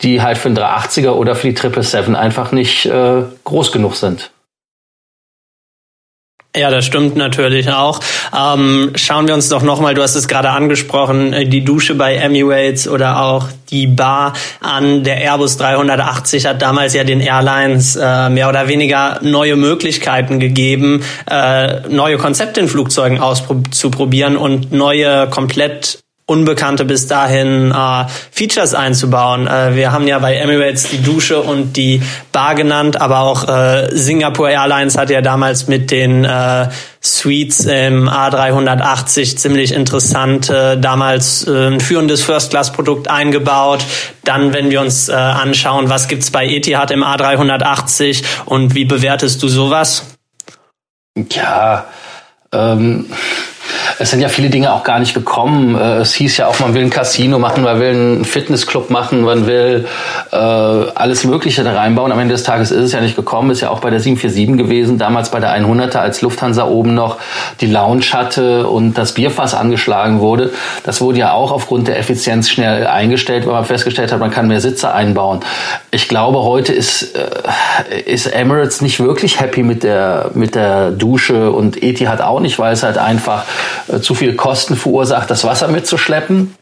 die 0.00 0.22
halt 0.22 0.38
für 0.38 0.50
den 0.50 0.58
380er 0.58 1.10
oder 1.10 1.36
für 1.36 1.48
die 1.48 1.56
777 1.56 2.16
einfach 2.16 2.50
nicht 2.50 2.86
äh, 2.86 3.22
groß 3.44 3.70
genug 3.70 3.94
sind. 3.94 4.32
Ja, 6.56 6.68
das 6.68 6.84
stimmt 6.84 7.14
natürlich 7.14 7.70
auch. 7.70 8.00
Ähm, 8.36 8.90
schauen 8.96 9.28
wir 9.28 9.34
uns 9.34 9.48
doch 9.48 9.62
nochmal, 9.62 9.94
du 9.94 10.02
hast 10.02 10.16
es 10.16 10.26
gerade 10.26 10.50
angesprochen, 10.50 11.32
äh, 11.32 11.46
die 11.46 11.64
Dusche 11.64 11.94
bei 11.94 12.16
Emirates 12.16 12.88
oder 12.88 13.22
auch 13.22 13.46
die 13.70 13.86
Bar 13.86 14.32
an. 14.60 15.04
Der 15.04 15.18
Airbus 15.18 15.58
380 15.58 16.46
hat 16.46 16.60
damals 16.60 16.92
ja 16.94 17.04
den 17.04 17.20
Airlines 17.20 17.94
äh, 17.94 18.30
mehr 18.30 18.48
oder 18.48 18.66
weniger 18.66 19.20
neue 19.22 19.54
Möglichkeiten 19.54 20.40
gegeben, 20.40 21.04
äh, 21.30 21.88
neue 21.88 22.18
Konzepte 22.18 22.58
in 22.58 22.66
Flugzeugen 22.66 23.20
auszuprobieren 23.20 24.36
und 24.36 24.72
neue 24.72 25.28
komplett 25.30 26.00
unbekannte 26.30 26.84
bis 26.84 27.08
dahin 27.08 27.72
äh, 27.72 28.04
Features 28.30 28.72
einzubauen. 28.72 29.48
Äh, 29.48 29.74
wir 29.74 29.90
haben 29.90 30.06
ja 30.06 30.20
bei 30.20 30.36
Emirates 30.36 30.88
die 30.88 31.02
Dusche 31.02 31.40
und 31.40 31.76
die 31.76 32.00
Bar 32.30 32.54
genannt, 32.54 33.00
aber 33.00 33.20
auch 33.20 33.48
äh, 33.48 33.88
Singapore 33.90 34.52
Airlines 34.52 34.96
hat 34.96 35.10
ja 35.10 35.22
damals 35.22 35.66
mit 35.66 35.90
den 35.90 36.24
äh, 36.24 36.68
Suites 37.00 37.66
im 37.66 38.08
A380 38.08 39.36
ziemlich 39.38 39.72
interessant 39.72 40.48
äh, 40.50 40.78
damals 40.78 41.48
äh, 41.48 41.66
ein 41.66 41.80
führendes 41.80 42.22
First-Class-Produkt 42.22 43.10
eingebaut. 43.10 43.84
Dann, 44.22 44.52
wenn 44.52 44.70
wir 44.70 44.80
uns 44.82 45.08
äh, 45.08 45.14
anschauen, 45.14 45.88
was 45.88 46.06
gibt's 46.06 46.30
bei 46.30 46.46
Etihad 46.46 46.92
im 46.92 47.02
A380 47.02 48.22
und 48.44 48.76
wie 48.76 48.84
bewertest 48.84 49.42
du 49.42 49.48
sowas? 49.48 50.04
Ja, 51.30 51.86
ähm, 52.52 53.06
Es 54.00 54.08
sind 54.08 54.20
ja 54.20 54.30
viele 54.30 54.48
Dinge 54.48 54.72
auch 54.72 54.82
gar 54.82 54.98
nicht 54.98 55.12
gekommen. 55.12 55.74
Äh, 55.78 55.98
es 55.98 56.14
hieß 56.14 56.38
ja 56.38 56.46
auch, 56.46 56.58
man 56.58 56.72
will 56.72 56.80
ein 56.80 56.88
Casino 56.88 57.38
machen, 57.38 57.64
man 57.64 57.78
will 57.80 57.90
einen 57.90 58.24
Fitnessclub 58.24 58.88
machen, 58.88 59.20
man 59.20 59.46
will 59.46 59.86
äh, 60.32 60.36
alles 60.36 61.24
Mögliche 61.24 61.62
da 61.64 61.74
reinbauen. 61.74 62.10
Am 62.10 62.18
Ende 62.18 62.32
des 62.32 62.42
Tages 62.42 62.70
ist 62.70 62.82
es 62.82 62.92
ja 62.92 63.02
nicht 63.02 63.14
gekommen. 63.14 63.50
Ist 63.50 63.60
ja 63.60 63.68
auch 63.68 63.80
bei 63.80 63.90
der 63.90 64.00
747 64.00 64.56
gewesen, 64.56 64.96
damals 64.96 65.30
bei 65.30 65.38
der 65.38 65.54
100er, 65.54 65.98
als 65.98 66.22
Lufthansa 66.22 66.66
oben 66.66 66.94
noch 66.94 67.18
die 67.60 67.66
Lounge 67.66 68.06
hatte 68.14 68.66
und 68.68 68.94
das 68.94 69.12
Bierfass 69.12 69.54
angeschlagen 69.54 70.20
wurde. 70.20 70.50
Das 70.82 71.02
wurde 71.02 71.18
ja 71.18 71.32
auch 71.32 71.52
aufgrund 71.52 71.86
der 71.86 71.98
Effizienz 71.98 72.48
schnell 72.48 72.86
eingestellt, 72.86 73.44
weil 73.44 73.52
man 73.52 73.66
festgestellt 73.66 74.12
hat, 74.12 74.18
man 74.18 74.30
kann 74.30 74.48
mehr 74.48 74.62
Sitze 74.62 74.94
einbauen. 74.94 75.40
Ich 75.90 76.08
glaube, 76.08 76.42
heute 76.42 76.72
ist, 76.72 77.14
äh, 77.14 78.00
ist 78.00 78.28
Emirates 78.28 78.80
nicht 78.80 78.98
wirklich 78.98 79.40
happy 79.40 79.62
mit 79.62 79.82
der, 79.82 80.30
mit 80.32 80.54
der 80.54 80.90
Dusche 80.90 81.50
und 81.50 81.82
Etihad 81.82 82.22
auch 82.22 82.40
nicht, 82.40 82.58
weil 82.58 82.72
es 82.72 82.82
halt 82.82 82.96
einfach 82.96 83.44
äh, 83.90 84.00
zu 84.00 84.14
viel 84.14 84.34
Kosten 84.36 84.76
verursacht, 84.76 85.30
das 85.30 85.44
Wasser 85.44 85.68
mitzuschleppen 85.68 86.54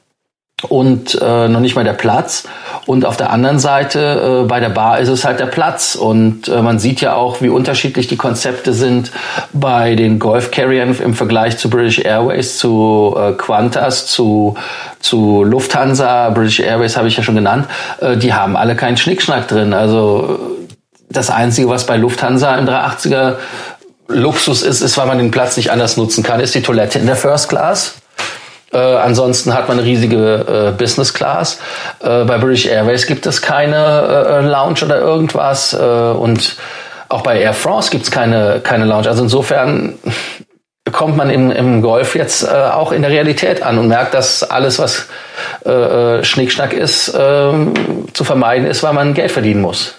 und 0.69 1.19
äh, 1.21 1.49
noch 1.49 1.61
nicht 1.61 1.77
mal 1.77 1.85
der 1.85 1.93
Platz. 1.93 2.45
Und 2.87 3.05
auf 3.05 3.17
der 3.17 3.31
anderen 3.31 3.59
Seite 3.59 4.43
äh, 4.45 4.49
bei 4.49 4.61
der 4.61 4.71
Bar 4.71 4.99
ist 4.99 5.09
es 5.09 5.25
halt 5.25 5.39
der 5.39 5.47
Platz. 5.47 5.95
Und 5.95 6.49
äh, 6.49 6.63
man 6.63 6.79
sieht 6.79 7.01
ja 7.01 7.15
auch, 7.15 7.41
wie 7.41 7.49
unterschiedlich 7.49 8.09
die 8.09 8.17
Konzepte 8.17 8.73
sind 8.73 9.13
bei 9.53 9.95
den 9.95 10.19
Golf 10.19 10.51
Carriern 10.51 10.97
im 10.99 11.15
Vergleich 11.15 11.59
zu 11.59 11.71
British 11.71 12.01
Airways, 12.01 12.59
zu 12.59 13.15
äh, 13.17 13.33
Qantas, 13.33 14.07
zu, 14.07 14.57
zu 15.01 15.45
Lufthansa. 15.45 16.31
British 16.31 16.61
Airways 16.61 16.97
habe 16.97 17.09
ich 17.09 17.17
ja 17.17 17.23
schon 17.23 17.37
genannt. 17.37 17.67
Äh, 18.01 18.17
die 18.17 18.35
haben 18.35 18.57
alle 18.57 18.75
keinen 18.75 18.97
Schnickschnack 18.97 19.47
drin. 19.47 19.75
Also 19.75 20.57
das 21.11 21.31
Einzige, 21.31 21.69
was 21.69 21.87
bei 21.87 21.97
Lufthansa 21.97 22.57
im 22.57 22.67
380er 22.67 23.37
Luxus 24.09 24.63
ist, 24.63 24.81
ist, 24.81 24.97
weil 24.97 25.07
man 25.07 25.19
den 25.19 25.31
Platz 25.31 25.57
nicht 25.57 25.71
anders 25.71 25.97
nutzen 25.97 26.23
kann, 26.23 26.41
ist 26.41 26.55
die 26.55 26.63
Toilette 26.63 26.99
in 26.99 27.07
der 27.07 27.17
First 27.17 27.49
Class. 27.49 27.95
Äh, 28.73 28.79
ansonsten 28.79 29.55
hat 29.55 29.69
man 29.69 29.79
eine 29.79 29.87
riesige 29.87 30.69
äh, 30.69 30.77
Business 30.77 31.15
Class. 31.15 31.59
Äh, 32.01 32.25
bei 32.25 32.39
British 32.39 32.67
Airways 32.67 33.07
gibt 33.07 33.27
es 33.27 33.41
keine 33.41 33.77
äh, 33.77 34.47
Lounge 34.47 34.85
oder 34.85 34.99
irgendwas. 34.99 35.73
Äh, 35.73 35.79
und 35.79 36.57
auch 37.09 37.23
bei 37.23 37.41
Air 37.41 37.55
France 37.55 37.91
gibt 37.91 38.05
es 38.05 38.11
keine, 38.11 38.61
keine 38.63 38.85
Lounge. 38.85 39.09
Also 39.09 39.23
insofern 39.23 39.95
kommt 40.93 41.17
man 41.17 41.31
im, 41.31 41.51
im 41.51 41.83
Golf 41.83 42.15
jetzt 42.15 42.45
äh, 42.45 42.49
auch 42.49 42.93
in 42.93 43.03
der 43.03 43.11
Realität 43.11 43.63
an 43.63 43.79
und 43.79 43.89
merkt, 43.89 44.15
dass 44.15 44.43
alles, 44.43 44.79
was 44.79 45.09
äh, 45.65 46.23
Schnickschnack 46.25 46.73
ist, 46.73 47.09
äh, 47.09 47.53
zu 48.13 48.25
vermeiden 48.25 48.67
ist, 48.67 48.83
weil 48.83 48.93
man 48.93 49.15
Geld 49.15 49.31
verdienen 49.31 49.61
muss. 49.61 49.95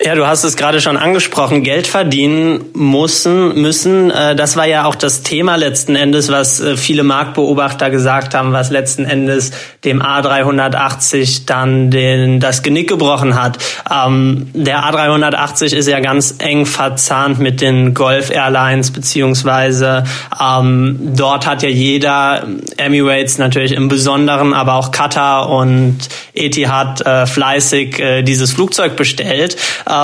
Ja, 0.00 0.14
du 0.14 0.28
hast 0.28 0.44
es 0.44 0.56
gerade 0.56 0.80
schon 0.80 0.96
angesprochen. 0.96 1.64
Geld 1.64 1.88
verdienen 1.88 2.66
müssen, 2.72 3.60
müssen. 3.60 4.12
Äh, 4.12 4.36
das 4.36 4.56
war 4.56 4.64
ja 4.64 4.84
auch 4.84 4.94
das 4.94 5.24
Thema 5.24 5.56
letzten 5.56 5.96
Endes, 5.96 6.30
was 6.30 6.60
äh, 6.60 6.76
viele 6.76 7.02
Marktbeobachter 7.02 7.90
gesagt 7.90 8.32
haben, 8.32 8.52
was 8.52 8.70
letzten 8.70 9.04
Endes 9.04 9.50
dem 9.82 10.00
A380 10.00 11.46
dann 11.46 11.90
den, 11.90 12.38
das 12.38 12.62
Genick 12.62 12.88
gebrochen 12.88 13.34
hat. 13.34 13.58
Ähm, 13.92 14.46
der 14.54 14.84
A380 14.84 15.74
ist 15.74 15.88
ja 15.88 15.98
ganz 15.98 16.36
eng 16.38 16.64
verzahnt 16.64 17.40
mit 17.40 17.60
den 17.60 17.92
Gulf 17.92 18.30
Airlines, 18.30 18.92
beziehungsweise 18.92 20.04
ähm, 20.40 20.96
dort 21.16 21.44
hat 21.44 21.64
ja 21.64 21.70
jeder, 21.70 22.46
Emirates 22.76 23.38
natürlich 23.38 23.72
im 23.72 23.88
Besonderen, 23.88 24.54
aber 24.54 24.74
auch 24.74 24.92
Qatar 24.92 25.50
und 25.50 25.98
Etihad 26.34 27.04
äh, 27.04 27.26
fleißig 27.26 28.00
dieses 28.22 28.52
Flugzeug 28.52 28.94
bestellt. 28.94 29.56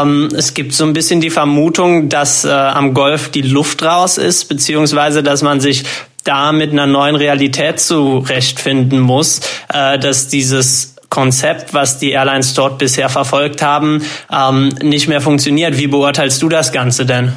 Ähm, 0.02 0.28
es 0.36 0.54
gibt 0.54 0.72
so 0.72 0.84
ein 0.84 0.92
bisschen 0.92 1.20
die 1.20 1.30
Vermutung, 1.30 2.08
dass 2.08 2.44
äh, 2.44 2.50
am 2.50 2.94
Golf 2.94 3.30
die 3.30 3.42
Luft 3.42 3.82
raus 3.82 4.18
ist, 4.18 4.48
beziehungsweise 4.48 5.22
dass 5.22 5.42
man 5.42 5.60
sich 5.60 5.84
da 6.24 6.52
mit 6.52 6.72
einer 6.72 6.86
neuen 6.86 7.16
Realität 7.16 7.80
zurechtfinden 7.80 9.00
muss, 9.00 9.40
äh, 9.72 9.98
dass 9.98 10.28
dieses 10.28 10.96
Konzept, 11.10 11.74
was 11.74 11.98
die 11.98 12.10
Airlines 12.10 12.54
dort 12.54 12.78
bisher 12.78 13.08
verfolgt 13.08 13.62
haben, 13.62 14.02
ähm, 14.32 14.70
nicht 14.82 15.06
mehr 15.06 15.20
funktioniert. 15.20 15.78
Wie 15.78 15.86
beurteilst 15.86 16.42
du 16.42 16.48
das 16.48 16.72
Ganze 16.72 17.06
denn? 17.06 17.32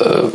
Äh, 0.00 0.28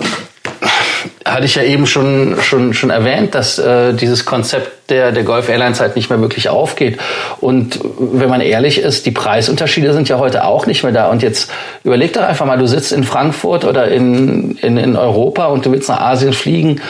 hatte 1.38 1.46
ich 1.46 1.54
ja 1.54 1.62
eben 1.62 1.86
schon, 1.86 2.36
schon, 2.42 2.74
schon 2.74 2.90
erwähnt, 2.90 3.36
dass 3.36 3.60
äh, 3.60 3.94
dieses 3.94 4.26
Konzept 4.26 4.90
der, 4.90 5.12
der 5.12 5.24
Golf 5.24 5.50
Airlines 5.50 5.80
halt 5.80 5.96
nicht 5.96 6.10
mehr 6.10 6.20
wirklich 6.20 6.50
aufgeht. 6.50 7.00
Und 7.40 7.80
wenn 8.00 8.28
man 8.28 8.42
ehrlich 8.42 8.80
ist, 8.80 9.06
die 9.06 9.12
Preisunterschiede 9.12 9.94
sind 9.94 10.10
ja 10.10 10.18
heute 10.18 10.46
auch 10.46 10.66
nicht 10.66 10.82
mehr 10.82 10.92
da. 10.92 11.10
Und 11.10 11.22
jetzt 11.22 11.52
überleg 11.84 12.12
doch 12.14 12.24
einfach 12.24 12.48
mal, 12.48 12.58
du 12.58 12.66
sitzt 12.68 12.92
in 12.92 13.04
Frankfurt 13.04 13.66
oder 13.66 13.88
in, 13.88 14.58
in, 14.58 14.78
in 14.78 14.96
Europa 14.96 15.46
und 15.46 15.64
du 15.68 15.72
willst 15.72 15.90
nach 15.90 16.02
Asien 16.02 16.34
fliegen. 16.34 16.82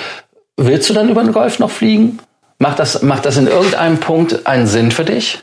Willst 0.56 0.90
du 0.90 0.94
dann 0.94 1.10
über 1.10 1.24
den 1.24 1.34
Golf 1.34 1.60
noch 1.60 1.70
fliegen? 1.70 2.20
Macht 2.58 2.80
das, 2.80 3.02
macht 3.02 3.26
das 3.26 3.36
in 3.36 3.48
irgendeinem 3.48 3.98
Punkt 3.98 4.48
einen 4.48 4.66
Sinn 4.66 4.92
für 4.92 5.04
dich? 5.04 5.40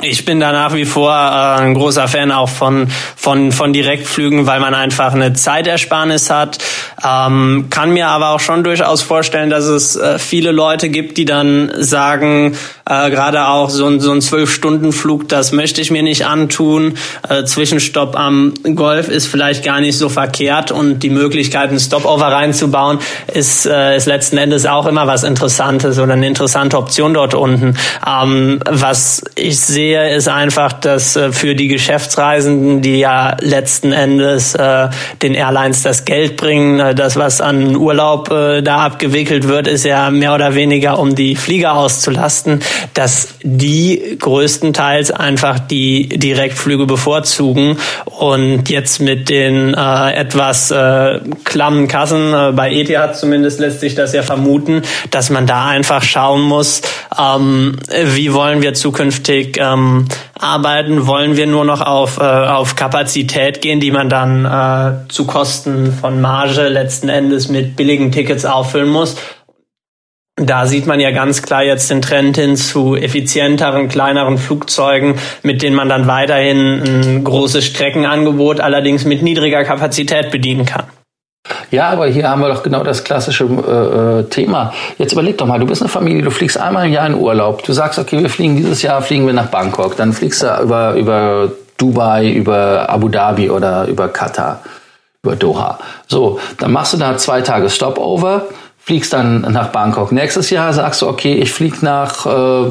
Ich 0.00 0.24
bin 0.24 0.38
da 0.38 0.52
nach 0.52 0.74
wie 0.74 0.84
vor 0.84 1.10
äh, 1.12 1.60
ein 1.60 1.74
großer 1.74 2.06
Fan 2.06 2.30
auch 2.30 2.48
von, 2.48 2.88
von, 3.16 3.50
von 3.50 3.72
Direktflügen, 3.72 4.46
weil 4.46 4.60
man 4.60 4.72
einfach 4.72 5.12
eine 5.12 5.32
Zeitersparnis 5.32 6.30
hat. 6.30 6.58
Ähm, 7.04 7.66
kann 7.68 7.90
mir 7.90 8.06
aber 8.06 8.30
auch 8.30 8.40
schon 8.40 8.62
durchaus 8.62 9.02
vorstellen, 9.02 9.50
dass 9.50 9.64
es 9.64 9.96
äh, 9.96 10.20
viele 10.20 10.52
Leute 10.52 10.88
gibt, 10.88 11.18
die 11.18 11.24
dann 11.24 11.72
sagen, 11.78 12.56
äh, 12.88 13.10
gerade 13.10 13.48
auch 13.48 13.70
so 13.70 13.86
ein, 13.86 14.00
so 14.00 14.12
ein 14.12 14.22
Zwölf-Stunden-Flug, 14.22 15.28
das 15.28 15.52
möchte 15.52 15.80
ich 15.80 15.90
mir 15.90 16.02
nicht 16.02 16.26
antun. 16.26 16.94
Äh, 17.28 17.44
Zwischenstopp 17.44 18.18
am 18.18 18.54
Golf 18.74 19.08
ist 19.08 19.26
vielleicht 19.26 19.64
gar 19.64 19.80
nicht 19.80 19.98
so 19.98 20.08
verkehrt 20.08 20.72
und 20.72 21.00
die 21.00 21.10
Möglichkeit, 21.10 21.68
einen 21.68 21.80
Stopover 21.80 22.26
reinzubauen, 22.26 22.98
ist, 23.32 23.66
äh, 23.66 23.96
ist 23.96 24.06
letzten 24.06 24.38
Endes 24.38 24.64
auch 24.66 24.86
immer 24.86 25.06
was 25.06 25.22
Interessantes 25.22 25.98
oder 25.98 26.14
eine 26.14 26.26
interessante 26.26 26.78
Option 26.78 27.12
dort 27.12 27.34
unten. 27.34 27.76
Ähm, 28.06 28.60
was 28.68 29.22
ich 29.34 29.58
sehe, 29.60 30.14
ist 30.14 30.28
einfach, 30.28 30.72
dass 30.72 31.16
äh, 31.16 31.32
für 31.32 31.54
die 31.54 31.68
Geschäftsreisenden, 31.68 32.80
die 32.80 32.98
ja 32.98 33.36
letzten 33.40 33.92
Endes 33.92 34.54
äh, 34.54 34.88
den 35.22 35.34
Airlines 35.34 35.82
das 35.82 36.04
Geld 36.04 36.36
bringen, 36.36 36.80
äh, 36.80 36.94
das, 36.94 37.16
was 37.16 37.40
an 37.40 37.76
Urlaub 37.76 38.30
äh, 38.30 38.62
da 38.62 38.78
abgewickelt 38.78 39.46
wird, 39.46 39.68
ist 39.68 39.84
ja 39.84 40.10
mehr 40.10 40.34
oder 40.34 40.54
weniger, 40.54 40.98
um 40.98 41.14
die 41.14 41.36
Flieger 41.36 41.74
auszulasten, 41.74 42.60
dass 42.94 43.34
die 43.42 44.16
größtenteils 44.18 45.10
einfach 45.10 45.58
die 45.58 46.08
Direktflüge 46.08 46.86
bevorzugen 46.86 47.78
und 48.04 48.68
jetzt 48.68 49.00
mit 49.00 49.28
den 49.28 49.74
äh, 49.74 50.12
etwas 50.12 50.70
äh, 50.70 51.20
klammen 51.44 51.88
Kassen, 51.88 52.32
äh, 52.32 52.52
bei 52.52 52.72
Etihad 52.72 53.16
zumindest 53.16 53.60
lässt 53.60 53.80
sich 53.80 53.94
das 53.94 54.12
ja 54.12 54.22
vermuten, 54.22 54.82
dass 55.10 55.30
man 55.30 55.46
da 55.46 55.68
einfach 55.68 56.02
schauen 56.02 56.42
muss, 56.42 56.82
ähm, 57.18 57.78
wie 57.90 58.32
wollen 58.32 58.62
wir 58.62 58.74
zukünftig 58.74 59.58
ähm, 59.58 60.06
arbeiten? 60.38 61.06
Wollen 61.06 61.36
wir 61.36 61.46
nur 61.46 61.64
noch 61.64 61.80
auf, 61.80 62.18
äh, 62.18 62.22
auf 62.22 62.76
Kapazität 62.76 63.60
gehen, 63.60 63.80
die 63.80 63.90
man 63.90 64.08
dann 64.08 64.44
äh, 64.44 65.08
zu 65.08 65.26
Kosten 65.26 65.92
von 65.92 66.20
Marge 66.20 66.68
letzten 66.68 67.08
Endes 67.08 67.48
mit 67.48 67.76
billigen 67.76 68.12
Tickets 68.12 68.44
auffüllen 68.44 68.88
muss? 68.88 69.16
Da 70.40 70.66
sieht 70.66 70.86
man 70.86 71.00
ja 71.00 71.10
ganz 71.10 71.42
klar 71.42 71.64
jetzt 71.64 71.90
den 71.90 72.00
Trend 72.00 72.36
hin 72.36 72.56
zu 72.56 72.94
effizienteren, 72.94 73.88
kleineren 73.88 74.38
Flugzeugen, 74.38 75.16
mit 75.42 75.62
denen 75.62 75.74
man 75.74 75.88
dann 75.88 76.06
weiterhin 76.06 76.82
ein 76.82 77.24
großes 77.24 77.64
Streckenangebot 77.64 78.60
allerdings 78.60 79.04
mit 79.04 79.22
niedriger 79.22 79.64
Kapazität 79.64 80.30
bedienen 80.30 80.64
kann. 80.64 80.84
Ja, 81.70 81.88
aber 81.90 82.06
hier 82.06 82.28
haben 82.28 82.40
wir 82.40 82.48
doch 82.48 82.62
genau 82.62 82.82
das 82.82 83.04
klassische 83.04 83.44
äh, 83.44 84.20
äh, 84.20 84.24
Thema. 84.24 84.72
Jetzt 84.98 85.12
überleg 85.12 85.38
doch 85.38 85.46
mal, 85.46 85.58
du 85.58 85.66
bist 85.66 85.82
eine 85.82 85.88
Familie, 85.88 86.22
du 86.22 86.30
fliegst 86.30 86.58
einmal 86.58 86.86
im 86.86 86.92
Jahr 86.92 87.06
in 87.06 87.14
Urlaub. 87.14 87.64
Du 87.64 87.72
sagst, 87.72 87.98
okay, 87.98 88.20
wir 88.20 88.30
fliegen 88.30 88.56
dieses 88.56 88.82
Jahr, 88.82 89.02
fliegen 89.02 89.26
wir 89.26 89.34
nach 89.34 89.48
Bangkok. 89.48 89.96
Dann 89.96 90.12
fliegst 90.12 90.42
du 90.42 90.46
über, 90.62 90.94
über 90.94 91.50
Dubai, 91.78 92.30
über 92.30 92.88
Abu 92.88 93.08
Dhabi 93.08 93.50
oder 93.50 93.86
über 93.86 94.08
Katar, 94.08 94.60
über 95.22 95.36
Doha. 95.36 95.78
So, 96.06 96.38
dann 96.58 96.72
machst 96.72 96.94
du 96.94 96.96
da 96.98 97.16
zwei 97.16 97.40
Tage 97.40 97.70
Stopover, 97.70 98.46
fliegst 98.88 99.12
dann 99.12 99.42
nach 99.42 99.68
Bangkok. 99.68 100.12
Nächstes 100.12 100.48
Jahr 100.48 100.72
sagst 100.72 101.02
du, 101.02 101.08
okay, 101.08 101.34
ich 101.34 101.52
flieg 101.52 101.82
nach... 101.82 102.24
Äh, 102.24 102.70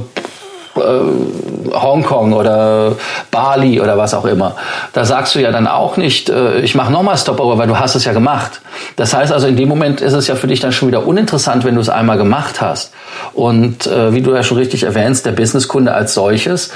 äh, 0.80 1.74
Hongkong 1.74 2.34
oder 2.34 2.94
Bali 3.32 3.82
oder 3.82 3.98
was 3.98 4.14
auch 4.14 4.26
immer. 4.26 4.56
Da 4.94 5.06
sagst 5.06 5.36
du 5.36 5.40
ja 5.40 5.52
dann 5.52 5.68
auch 5.68 5.98
nicht, 5.98 6.30
äh, 6.30 6.60
ich 6.60 6.76
mache 6.76 6.92
nochmal 6.92 7.18
Stopover, 7.18 7.58
weil 7.58 7.68
du 7.68 7.80
hast 7.80 7.96
es 7.96 8.06
ja 8.06 8.14
gemacht. 8.14 8.62
Das 8.96 9.14
heißt 9.14 9.32
also, 9.32 9.48
in 9.48 9.56
dem 9.56 9.70
Moment 9.70 10.02
ist 10.02 10.14
es 10.14 10.28
ja 10.28 10.36
für 10.36 10.48
dich 10.48 10.60
dann 10.60 10.72
schon 10.72 10.88
wieder 10.88 11.06
uninteressant, 11.06 11.66
wenn 11.66 11.76
du 11.76 11.82
es 11.82 11.90
einmal 11.90 12.18
gemacht 12.18 12.62
hast. 12.62 12.92
Und 13.34 13.88
äh, 13.88 14.14
wie 14.14 14.22
du 14.22 14.34
ja 14.34 14.44
schon 14.44 14.58
richtig 14.58 14.84
erwähnst, 14.84 15.26
der 15.26 15.32
Businesskunde 15.32 15.94
als 15.94 16.14
solches, 16.14 16.72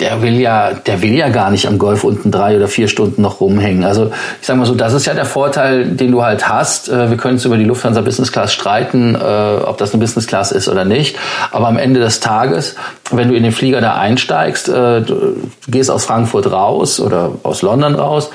der 0.00 0.22
will 0.22 0.38
ja, 0.40 0.72
der 0.72 1.02
will 1.02 1.14
ja 1.14 1.28
gar 1.28 1.50
nicht 1.50 1.66
am 1.66 1.78
Golf 1.78 2.04
unten 2.04 2.30
drei 2.30 2.56
oder 2.56 2.68
vier 2.68 2.88
Stunden 2.88 3.22
noch 3.22 3.40
rumhängen. 3.40 3.84
Also 3.84 4.10
ich 4.40 4.46
sage 4.46 4.58
mal 4.58 4.66
so, 4.66 4.74
das 4.74 4.92
ist 4.92 5.06
ja 5.06 5.14
der 5.14 5.24
Vorteil, 5.24 5.86
den 5.86 6.12
du 6.12 6.22
halt 6.22 6.48
hast. 6.48 6.88
Äh, 6.88 7.10
wir 7.10 7.16
können 7.16 7.34
uns 7.34 7.44
über 7.44 7.56
die 7.56 7.64
Lufthansa 7.64 8.00
Business 8.00 8.32
Class 8.32 8.52
streiten, 8.52 9.14
äh, 9.14 9.18
ob 9.18 9.78
das 9.78 9.92
eine 9.92 10.00
Business 10.00 10.26
Class 10.26 10.52
ist 10.52 10.68
oder 10.68 10.84
nicht. 10.84 11.16
Aber 11.50 11.68
am 11.68 11.78
Ende 11.78 12.00
des 12.00 12.20
Tages, 12.20 12.76
wenn 13.10 13.25
du 13.28 13.34
in 13.34 13.42
den 13.42 13.52
Flieger 13.52 13.80
da 13.80 13.94
einsteigst, 13.94 14.68
äh, 14.68 15.02
du 15.02 15.36
gehst 15.68 15.90
aus 15.90 16.04
Frankfurt 16.04 16.50
raus 16.50 17.00
oder 17.00 17.32
aus 17.42 17.62
London 17.62 17.94
raus, 17.94 18.30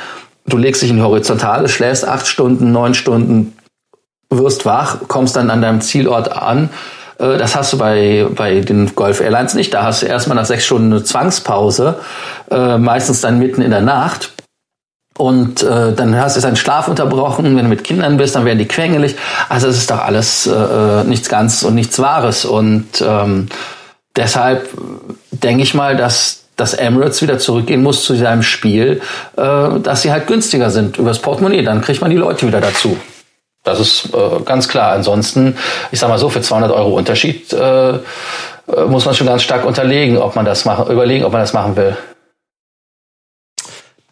du 0.46 0.58
legst 0.58 0.82
dich 0.82 0.90
in 0.90 0.98
die 0.98 1.02
Horizontale, 1.02 1.70
schläfst 1.70 2.08
acht 2.08 2.28
Stunden, 2.28 2.72
neun 2.72 2.94
Stunden, 2.94 3.54
wirst 4.30 4.66
wach, 4.66 4.98
kommst 5.08 5.36
dann 5.36 5.50
an 5.50 5.62
deinem 5.62 5.82
Zielort 5.82 6.32
an. 6.32 6.70
Äh, 7.20 7.38
das 7.38 7.56
hast 7.56 7.74
du 7.74 7.78
bei, 7.78 8.28
bei 8.36 8.62
den 8.62 8.96
Golf 8.96 9.22
Airlines 9.22 9.54
nicht. 9.54 9.74
Da 9.74 9.84
hast 9.84 10.02
du 10.02 10.08
erstmal 10.08 10.36
nach 10.36 10.46
sechs 10.46 10.66
Stunden 10.66 10.92
eine 10.92 11.04
Zwangspause, 11.04 12.00
äh, 12.50 12.78
meistens 12.78 13.22
dann 13.22 13.40
mitten 13.40 13.62
in 13.62 13.72
der 13.72 13.82
Nacht. 13.82 14.34
Und 15.18 15.62
äh, 15.62 15.94
dann 15.94 16.16
hast 16.16 16.38
du 16.38 16.42
deinen 16.42 16.56
Schlaf 16.56 16.88
unterbrochen. 16.88 17.56
Wenn 17.56 17.66
du 17.66 17.70
mit 17.70 17.84
Kindern 17.84 18.18
bist, 18.18 18.36
dann 18.36 18.46
werden 18.46 18.58
die 18.58 18.68
quengelig. 18.68 19.16
Also 19.50 19.68
es 19.68 19.78
ist 19.78 19.92
doch 19.92 20.00
alles 20.00 20.48
äh, 20.48 20.52
äh 20.52 21.04
nichts 21.04 21.30
ganz 21.30 21.64
und 21.64 21.76
nichts 21.76 22.00
Wahres. 22.00 22.46
Und 22.46 23.04
ähm, 23.06 23.48
deshalb 24.16 24.70
denke 25.32 25.64
ich 25.64 25.74
mal, 25.74 25.96
dass 25.96 26.42
dass 26.58 26.76
Emirates 26.76 27.22
wieder 27.24 27.40
zurückgehen 27.40 27.82
muss 27.82 28.04
zu 28.04 28.16
seinem 28.16 28.44
Spiel, 28.44 29.02
äh, 29.36 29.80
dass 29.80 30.04
sie 30.04 30.12
halt 30.12 30.28
günstiger 30.28 30.70
sind 30.70 30.98
übers 30.98 31.20
Portemonnaie. 31.20 31.64
Dann 31.64 31.82
kriegt 31.82 32.02
man 32.02 32.12
die 32.12 32.18
Leute 32.18 32.46
wieder 32.46 32.62
dazu. 32.62 32.98
Das 33.64 33.80
ist 33.80 34.10
äh, 34.14 34.44
ganz 34.44 34.68
klar. 34.68 34.92
Ansonsten, 34.94 35.58
ich 35.92 36.00
sag 36.00 36.10
mal 36.10 36.20
so, 36.20 36.30
für 36.30 36.42
200 36.42 36.72
Euro 36.72 36.96
Unterschied 36.96 37.52
äh, 37.54 37.92
äh, 37.92 38.00
muss 38.88 39.06
man 39.06 39.16
schon 39.16 39.28
ganz 39.28 39.44
stark 39.44 39.66
unterlegen, 39.66 40.18
ob 40.18 40.36
man 40.36 40.46
das 40.46 40.66
machen, 40.66 40.92
überlegen, 40.92 41.26
ob 41.26 41.32
man 41.32 41.42
das 41.42 41.54
machen 41.54 41.76
will. 41.76 41.98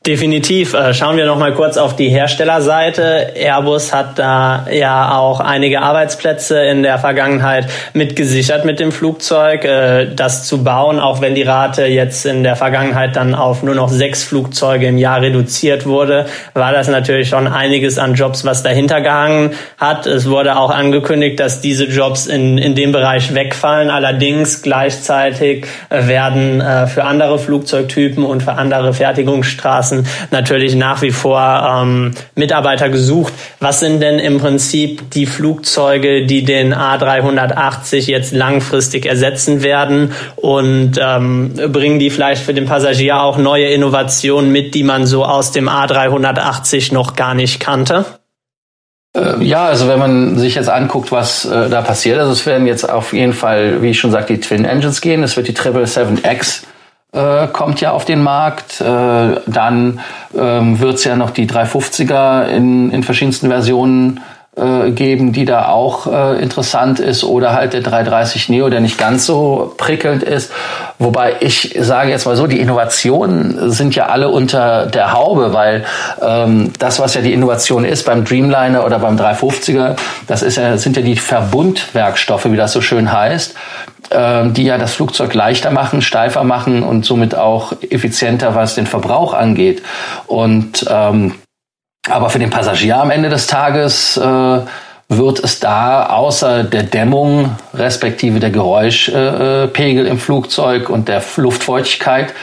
Definitiv. 0.07 0.75
Äh, 0.75 0.93
schauen 0.93 1.17
wir 1.17 1.25
noch 1.25 1.37
mal 1.37 1.53
kurz 1.53 1.75
auf 1.75 1.93
die 1.93 2.07
Herstellerseite. 2.07 3.33
Airbus 3.35 3.93
hat 3.93 4.17
da 4.17 4.65
ja 4.71 5.17
auch 5.17 5.41
einige 5.41 5.81
Arbeitsplätze 5.81 6.63
in 6.63 6.83
der 6.83 6.99
Vergangenheit 6.99 7.67
mitgesichert 7.93 8.63
mit 8.63 8.79
dem 8.79 8.93
Flugzeug. 8.93 9.65
Äh, 9.65 10.07
das 10.15 10.47
zu 10.47 10.63
bauen, 10.63 11.01
auch 11.01 11.19
wenn 11.19 11.35
die 11.35 11.43
Rate 11.43 11.83
jetzt 11.83 12.25
in 12.25 12.43
der 12.43 12.55
Vergangenheit 12.55 13.17
dann 13.17 13.35
auf 13.35 13.61
nur 13.61 13.75
noch 13.75 13.89
sechs 13.89 14.23
Flugzeuge 14.23 14.87
im 14.87 14.97
Jahr 14.97 15.21
reduziert 15.21 15.85
wurde, 15.85 16.27
war 16.53 16.71
das 16.71 16.87
natürlich 16.87 17.27
schon 17.27 17.47
einiges 17.47 17.97
an 17.97 18.13
Jobs, 18.13 18.45
was 18.45 18.63
dahinter 18.63 19.01
gehangen 19.01 19.51
hat. 19.77 20.07
Es 20.07 20.29
wurde 20.29 20.57
auch 20.57 20.71
angekündigt, 20.71 21.41
dass 21.41 21.59
diese 21.59 21.83
Jobs 21.83 22.25
in, 22.25 22.57
in 22.57 22.73
dem 22.73 22.93
Bereich 22.93 23.33
wegfallen. 23.35 23.89
Allerdings 23.89 24.61
gleichzeitig 24.61 25.67
werden 25.89 26.61
äh, 26.61 26.87
für 26.87 27.03
andere 27.03 27.37
Flugzeugtypen 27.37 28.23
und 28.23 28.43
für 28.43 28.53
andere 28.53 28.93
Fertigungsstraßen 28.93 29.98
Natürlich 30.31 30.75
nach 30.75 31.01
wie 31.01 31.11
vor 31.11 31.81
ähm, 31.81 32.11
Mitarbeiter 32.35 32.89
gesucht. 32.89 33.33
Was 33.59 33.79
sind 33.79 34.01
denn 34.01 34.19
im 34.19 34.39
Prinzip 34.39 35.11
die 35.11 35.25
Flugzeuge, 35.25 36.25
die 36.25 36.43
den 36.43 36.73
A380 36.73 38.09
jetzt 38.09 38.33
langfristig 38.33 39.05
ersetzen 39.05 39.63
werden 39.63 40.13
und 40.35 40.99
ähm, 41.01 41.53
bringen 41.67 41.99
die 41.99 42.09
vielleicht 42.09 42.43
für 42.43 42.53
den 42.53 42.65
Passagier 42.65 43.21
auch 43.21 43.37
neue 43.37 43.67
Innovationen 43.67 44.51
mit, 44.51 44.75
die 44.75 44.83
man 44.83 45.05
so 45.05 45.25
aus 45.25 45.51
dem 45.51 45.69
A380 45.69 46.93
noch 46.93 47.15
gar 47.15 47.33
nicht 47.33 47.59
kannte? 47.59 48.05
Äh, 49.15 49.43
ja, 49.43 49.65
also 49.65 49.87
wenn 49.87 49.99
man 49.99 50.37
sich 50.37 50.55
jetzt 50.55 50.69
anguckt, 50.69 51.11
was 51.11 51.45
äh, 51.45 51.69
da 51.69 51.81
passiert, 51.81 52.19
also 52.19 52.31
es 52.31 52.45
werden 52.45 52.67
jetzt 52.67 52.89
auf 52.89 53.13
jeden 53.13 53.33
Fall, 53.33 53.81
wie 53.81 53.89
ich 53.89 53.99
schon 53.99 54.11
sagte, 54.11 54.33
die 54.33 54.39
Twin 54.39 54.65
Engines 54.65 55.01
gehen. 55.01 55.23
Es 55.23 55.35
wird 55.35 55.47
die 55.47 55.55
777X 55.55 56.63
äh, 57.11 57.47
kommt 57.47 57.81
ja 57.81 57.91
auf 57.91 58.05
den 58.05 58.21
Markt. 58.21 58.81
Äh, 58.81 58.85
dann 59.47 59.99
ähm, 60.37 60.79
wird 60.79 60.95
es 60.95 61.03
ja 61.03 61.15
noch 61.15 61.31
die 61.31 61.47
350er 61.47 62.47
in, 62.47 62.91
in 62.91 63.03
verschiedensten 63.03 63.49
Versionen 63.49 64.19
äh, 64.55 64.91
geben, 64.91 65.31
die 65.31 65.45
da 65.45 65.69
auch 65.69 66.05
äh, 66.05 66.41
interessant 66.41 66.99
ist. 66.99 67.23
Oder 67.23 67.53
halt 67.53 67.73
der 67.73 67.81
330 67.81 68.49
Neo, 68.49 68.69
der 68.69 68.81
nicht 68.81 68.97
ganz 68.97 69.25
so 69.25 69.73
prickelnd 69.77 70.21
ist. 70.21 70.51
Wobei 70.99 71.37
ich 71.39 71.75
sage 71.79 72.09
jetzt 72.09 72.25
mal 72.25 72.35
so, 72.35 72.45
die 72.45 72.59
Innovationen 72.59 73.71
sind 73.71 73.95
ja 73.95 74.07
alle 74.07 74.29
unter 74.29 74.85
der 74.85 75.13
Haube, 75.13 75.53
weil 75.53 75.85
ähm, 76.21 76.73
das, 76.77 76.99
was 76.99 77.13
ja 77.13 77.21
die 77.21 77.33
Innovation 77.33 77.85
ist 77.85 78.05
beim 78.05 78.25
Dreamliner 78.25 78.85
oder 78.85 78.99
beim 78.99 79.15
350er, 79.15 79.95
das 80.27 80.43
ist 80.43 80.57
ja, 80.57 80.77
sind 80.77 80.97
ja 80.97 81.03
die 81.03 81.15
Verbundwerkstoffe, 81.15 82.45
wie 82.51 82.57
das 82.57 82.73
so 82.73 82.81
schön 82.81 83.11
heißt 83.11 83.55
die 84.11 84.63
ja 84.63 84.77
das 84.79 84.93
Flugzeug 84.95 85.33
leichter 85.35 85.69
machen, 85.69 86.01
steifer 86.01 86.43
machen 86.43 86.81
und 86.81 87.05
somit 87.05 87.35
auch 87.35 87.73
effizienter, 87.89 88.55
was 88.55 88.73
den 88.73 88.87
Verbrauch 88.87 89.33
angeht. 89.33 89.83
Und 90.25 90.85
ähm, 90.89 91.35
aber 92.07 92.29
für 92.29 92.39
den 92.39 92.49
Passagier 92.49 92.97
am 92.97 93.11
Ende 93.11 93.29
des 93.29 93.47
Tages 93.47 94.17
äh, 94.17 94.59
wird 95.09 95.39
es 95.43 95.59
da 95.59 96.05
außer 96.05 96.63
der 96.63 96.83
Dämmung 96.83 97.55
respektive 97.73 98.39
der 98.39 98.51
Geräuschpegel 98.51 100.05
äh, 100.05 100.09
im 100.09 100.19
Flugzeug 100.19 100.89
und 100.89 101.07
der 101.07 101.21
Luftfeuchtigkeit 101.35 102.33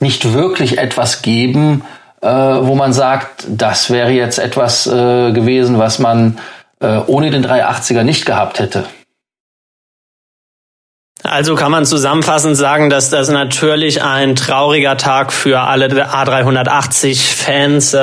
nicht 0.00 0.32
wirklich 0.32 0.78
etwas 0.78 1.22
geben, 1.22 1.84
äh, 2.22 2.28
wo 2.28 2.74
man 2.74 2.92
sagt, 2.92 3.46
das 3.48 3.90
wäre 3.90 4.10
jetzt 4.10 4.38
etwas 4.38 4.86
äh, 4.86 5.32
gewesen, 5.32 5.78
was 5.78 5.98
man 5.98 6.38
äh, 6.80 6.98
ohne 7.06 7.30
den 7.30 7.44
380er 7.44 8.02
nicht 8.02 8.26
gehabt 8.26 8.58
hätte. 8.58 8.84
Also 11.34 11.56
kann 11.56 11.72
man 11.72 11.84
zusammenfassend 11.84 12.56
sagen, 12.56 12.90
dass 12.90 13.10
das 13.10 13.28
natürlich 13.28 14.04
ein 14.04 14.36
trauriger 14.36 14.96
Tag 14.96 15.32
für 15.32 15.62
alle 15.62 15.88
A380-Fans, 15.88 17.92
äh, 17.92 17.98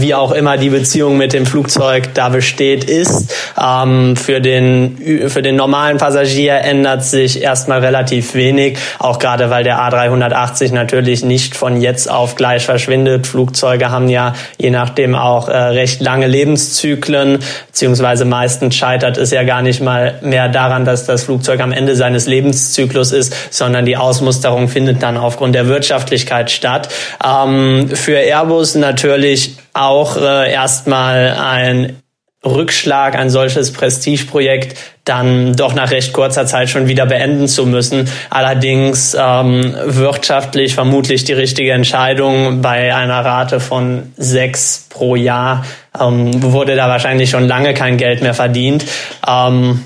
wie 0.00 0.14
auch 0.14 0.30
immer 0.30 0.56
die 0.56 0.70
Beziehung 0.70 1.16
mit 1.16 1.32
dem 1.32 1.46
Flugzeug 1.46 2.14
da 2.14 2.28
besteht, 2.28 2.84
ist. 2.84 3.34
Ähm, 3.60 4.14
für, 4.14 4.40
den, 4.40 5.26
für 5.26 5.42
den 5.42 5.56
normalen 5.56 5.98
Passagier 5.98 6.58
ändert 6.58 7.04
sich 7.04 7.42
erstmal 7.42 7.80
relativ 7.80 8.34
wenig, 8.34 8.78
auch 9.00 9.18
gerade 9.18 9.50
weil 9.50 9.64
der 9.64 9.80
A380 9.80 10.72
natürlich 10.72 11.24
nicht 11.24 11.56
von 11.56 11.80
jetzt 11.80 12.08
auf 12.08 12.36
gleich 12.36 12.64
verschwindet. 12.64 13.26
Flugzeuge 13.26 13.90
haben 13.90 14.08
ja 14.08 14.34
je 14.58 14.70
nachdem 14.70 15.16
auch 15.16 15.48
äh, 15.48 15.56
recht 15.56 16.00
lange 16.00 16.28
Lebenszyklen, 16.28 17.40
beziehungsweise 17.66 18.26
meistens 18.26 18.76
scheitert 18.76 19.18
es 19.18 19.32
ja 19.32 19.42
gar 19.42 19.60
nicht 19.60 19.80
mal 19.80 20.20
mehr 20.22 20.48
daran, 20.48 20.84
dass 20.84 21.04
das 21.04 21.24
Flugzeug 21.24 21.58
am 21.58 21.72
Ende 21.72 21.96
seines 21.96 22.28
Lebens 22.28 22.59
Lebenszyklus 22.60 23.12
ist, 23.12 23.34
sondern 23.50 23.86
die 23.86 23.96
Ausmusterung 23.96 24.68
findet 24.68 25.02
dann 25.02 25.16
aufgrund 25.16 25.54
der 25.54 25.66
Wirtschaftlichkeit 25.66 26.50
statt. 26.50 26.88
Ähm, 27.24 27.90
für 27.92 28.18
Airbus 28.18 28.74
natürlich 28.74 29.56
auch 29.72 30.16
äh, 30.16 30.52
erstmal 30.52 31.36
ein 31.38 31.96
Rückschlag, 32.44 33.16
ein 33.16 33.28
solches 33.28 33.70
Prestigeprojekt 33.72 34.78
dann 35.04 35.54
doch 35.54 35.74
nach 35.74 35.90
recht 35.90 36.14
kurzer 36.14 36.46
Zeit 36.46 36.70
schon 36.70 36.88
wieder 36.88 37.04
beenden 37.04 37.48
zu 37.48 37.66
müssen. 37.66 38.08
Allerdings 38.30 39.14
ähm, 39.18 39.74
wirtschaftlich 39.84 40.74
vermutlich 40.74 41.24
die 41.24 41.34
richtige 41.34 41.72
Entscheidung 41.72 42.62
bei 42.62 42.94
einer 42.94 43.22
Rate 43.24 43.60
von 43.60 44.12
sechs 44.16 44.86
pro 44.88 45.16
Jahr 45.16 45.66
ähm, 46.00 46.42
wurde 46.42 46.76
da 46.76 46.88
wahrscheinlich 46.88 47.28
schon 47.28 47.46
lange 47.46 47.74
kein 47.74 47.98
Geld 47.98 48.22
mehr 48.22 48.34
verdient. 48.34 48.86
Ähm, 49.26 49.84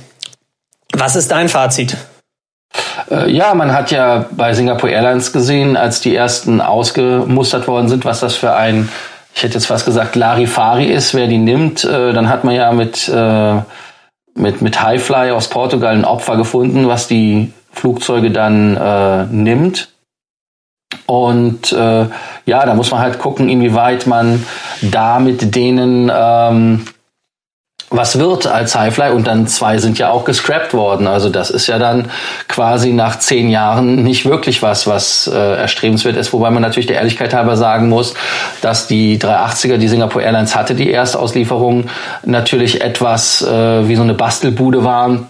was 0.93 1.17
ist 1.17 1.33
dein 1.33 1.49
Fazit? 1.49 1.97
Äh, 3.11 3.31
ja, 3.31 3.55
man 3.55 3.73
hat 3.73 3.91
ja 3.91 4.27
bei 4.31 4.55
Singapore 4.55 4.93
Airlines 4.93 5.33
gesehen, 5.33 5.77
als 5.77 6.01
die 6.01 6.15
ersten 6.15 6.61
ausgemustert 6.61 7.67
worden 7.69 7.89
sind, 7.89 8.05
was 8.05 8.21
das 8.21 8.37
für 8.37 8.55
ein, 8.55 8.89
ich 9.35 9.43
hätte 9.43 9.55
jetzt 9.55 9.67
fast 9.67 9.85
gesagt, 9.85 10.17
Larifari 10.17 10.87
ist, 10.87 11.15
wer 11.15 11.27
die 11.27 11.39
nimmt. 11.39 11.85
Äh, 11.85 12.13
dann 12.13 12.29
hat 12.29 12.45
man 12.45 12.55
ja 12.55 12.73
mit, 12.73 13.09
äh, 13.09 13.55
mit, 14.35 14.63
mit 14.63 14.83
Highfly 14.83 15.31
aus 15.31 15.49
Portugal 15.49 15.95
ein 15.95 16.05
Opfer 16.05 16.37
gefunden, 16.37 16.89
was 16.89 17.09
die 17.09 17.53
Flugzeuge 17.73 18.31
dann 18.31 18.77
äh, 18.77 19.25
nimmt. 19.25 19.89
Und 21.07 21.73
äh, 21.73 22.07
ja, 22.47 22.67
da 22.67 22.75
muss 22.75 22.91
man 22.91 23.01
halt 23.01 23.19
gucken, 23.19 23.49
inwieweit 23.49 24.07
man 24.07 24.45
da 24.81 25.19
mit 25.19 25.55
denen 25.55 26.11
ähm, 26.15 26.85
was 27.91 28.19
wird 28.19 28.47
als 28.47 28.75
Highfly 28.75 29.11
und 29.11 29.27
dann 29.27 29.47
zwei 29.47 29.79
sind 29.79 29.99
ja 29.99 30.11
auch 30.11 30.25
gescrapped 30.25 30.75
worden. 30.75 31.07
Also 31.07 31.29
das 31.29 31.51
ist 31.51 31.67
ja 31.67 31.79
dann 31.79 32.11
quasi 32.49 32.93
nach 32.93 33.19
zehn 33.19 33.49
Jahren 33.49 34.03
nicht 34.03 34.27
wirklich 34.27 34.63
was, 34.63 34.87
was 34.87 35.27
äh, 35.27 35.57
erstrebenswert 35.57 36.17
ist. 36.17 36.33
Wobei 36.33 36.51
man 36.51 36.63
natürlich 36.63 36.87
der 36.87 36.97
Ehrlichkeit 36.97 37.35
halber 37.35 37.57
sagen 37.57 37.89
muss, 37.89 38.15
dass 38.63 38.87
die 38.87 39.19
380er, 39.19 39.77
die 39.77 39.89
Singapore 39.89 40.25
Airlines 40.25 40.57
hatte, 40.57 40.75
die 40.75 40.93
Erstauslieferung, 40.93 41.87
natürlich 42.25 42.81
etwas 42.81 43.43
äh, 43.43 43.89
wie 43.89 43.97
so 43.97 44.03
eine 44.03 44.15
Bastelbude 44.15 44.85
waren 44.85 45.29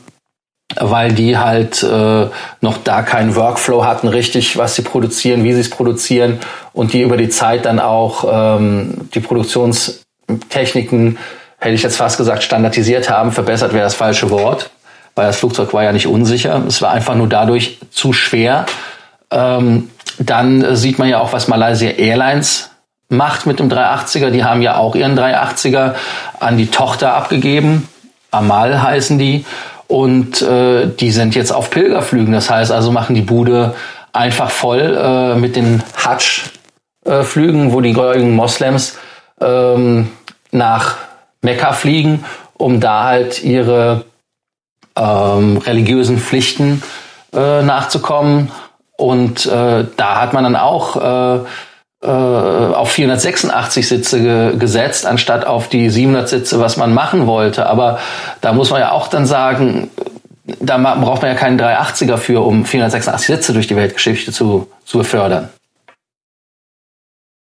weil 0.80 1.12
die 1.12 1.36
halt 1.38 1.82
äh, 1.82 2.26
noch 2.60 2.78
da 2.82 3.02
keinen 3.02 3.36
Workflow 3.36 3.84
hatten, 3.84 4.08
richtig, 4.08 4.56
was 4.56 4.74
sie 4.74 4.82
produzieren, 4.82 5.44
wie 5.44 5.52
sie 5.52 5.60
es 5.60 5.70
produzieren 5.70 6.40
und 6.72 6.92
die 6.92 7.02
über 7.02 7.16
die 7.16 7.28
Zeit 7.28 7.66
dann 7.66 7.78
auch 7.78 8.24
ähm, 8.58 9.08
die 9.14 9.20
Produktionstechniken 9.20 11.18
hätte 11.64 11.74
ich 11.74 11.82
jetzt 11.82 11.96
fast 11.96 12.18
gesagt, 12.18 12.42
standardisiert 12.42 13.08
haben. 13.08 13.32
Verbessert 13.32 13.72
wäre 13.72 13.84
das 13.84 13.94
falsche 13.94 14.30
Wort, 14.30 14.70
weil 15.14 15.26
das 15.26 15.38
Flugzeug 15.38 15.72
war 15.72 15.82
ja 15.82 15.92
nicht 15.92 16.06
unsicher. 16.06 16.62
Es 16.68 16.82
war 16.82 16.90
einfach 16.90 17.14
nur 17.14 17.28
dadurch 17.28 17.78
zu 17.90 18.12
schwer. 18.12 18.66
Ähm, 19.30 19.90
dann 20.18 20.76
sieht 20.76 20.98
man 20.98 21.08
ja 21.08 21.20
auch, 21.20 21.32
was 21.32 21.48
Malaysia 21.48 21.90
Airlines 21.90 22.70
macht 23.08 23.46
mit 23.46 23.58
dem 23.60 23.70
380er. 23.70 24.30
Die 24.30 24.44
haben 24.44 24.60
ja 24.60 24.76
auch 24.76 24.94
ihren 24.94 25.18
380er 25.18 25.94
an 26.38 26.58
die 26.58 26.66
Tochter 26.66 27.14
abgegeben. 27.14 27.88
Amal 28.30 28.82
heißen 28.82 29.18
die. 29.18 29.46
Und 29.86 30.42
äh, 30.42 30.86
die 30.86 31.10
sind 31.10 31.34
jetzt 31.34 31.52
auf 31.52 31.70
Pilgerflügen. 31.70 32.32
Das 32.32 32.50
heißt 32.50 32.72
also, 32.72 32.90
machen 32.90 33.14
die 33.14 33.22
Bude 33.22 33.74
einfach 34.12 34.50
voll 34.50 34.96
äh, 35.00 35.34
mit 35.34 35.56
den 35.56 35.82
Hajj-Flügen, 35.96 37.72
wo 37.72 37.80
die 37.80 37.92
gläubigen 37.92 38.34
Moslems 38.34 38.98
ähm, 39.40 40.10
nach 40.52 40.96
Mekka 41.44 41.72
fliegen 41.72 42.24
um 42.56 42.80
da 42.80 43.04
halt 43.04 43.42
ihre 43.42 44.04
ähm, 44.96 45.58
religiösen 45.58 46.18
Pflichten 46.18 46.82
äh, 47.34 47.62
nachzukommen. 47.62 48.50
Und 48.96 49.46
äh, 49.46 49.84
da 49.96 50.20
hat 50.20 50.32
man 50.32 50.44
dann 50.44 50.56
auch 50.56 50.96
äh, 50.96 52.06
äh, 52.06 52.08
auf 52.08 52.92
486 52.92 53.88
Sitze 53.88 54.20
ge 54.20 54.56
gesetzt, 54.56 55.04
anstatt 55.04 55.46
auf 55.46 55.68
die 55.68 55.90
700 55.90 56.28
Sitze, 56.28 56.60
was 56.60 56.76
man 56.76 56.94
machen 56.94 57.26
wollte. 57.26 57.66
Aber 57.66 57.98
da 58.40 58.52
muss 58.52 58.70
man 58.70 58.80
ja 58.80 58.92
auch 58.92 59.08
dann 59.08 59.26
sagen, 59.26 59.90
da 60.60 60.78
braucht 60.78 61.22
man 61.22 61.32
ja 61.32 61.36
keinen 61.36 61.58
380er 61.58 62.18
für, 62.18 62.40
um 62.44 62.64
486 62.64 63.26
Sitze 63.26 63.52
durch 63.52 63.66
die 63.66 63.76
Weltgeschichte 63.76 64.30
zu, 64.30 64.68
zu 64.84 64.98
befördern. 64.98 65.48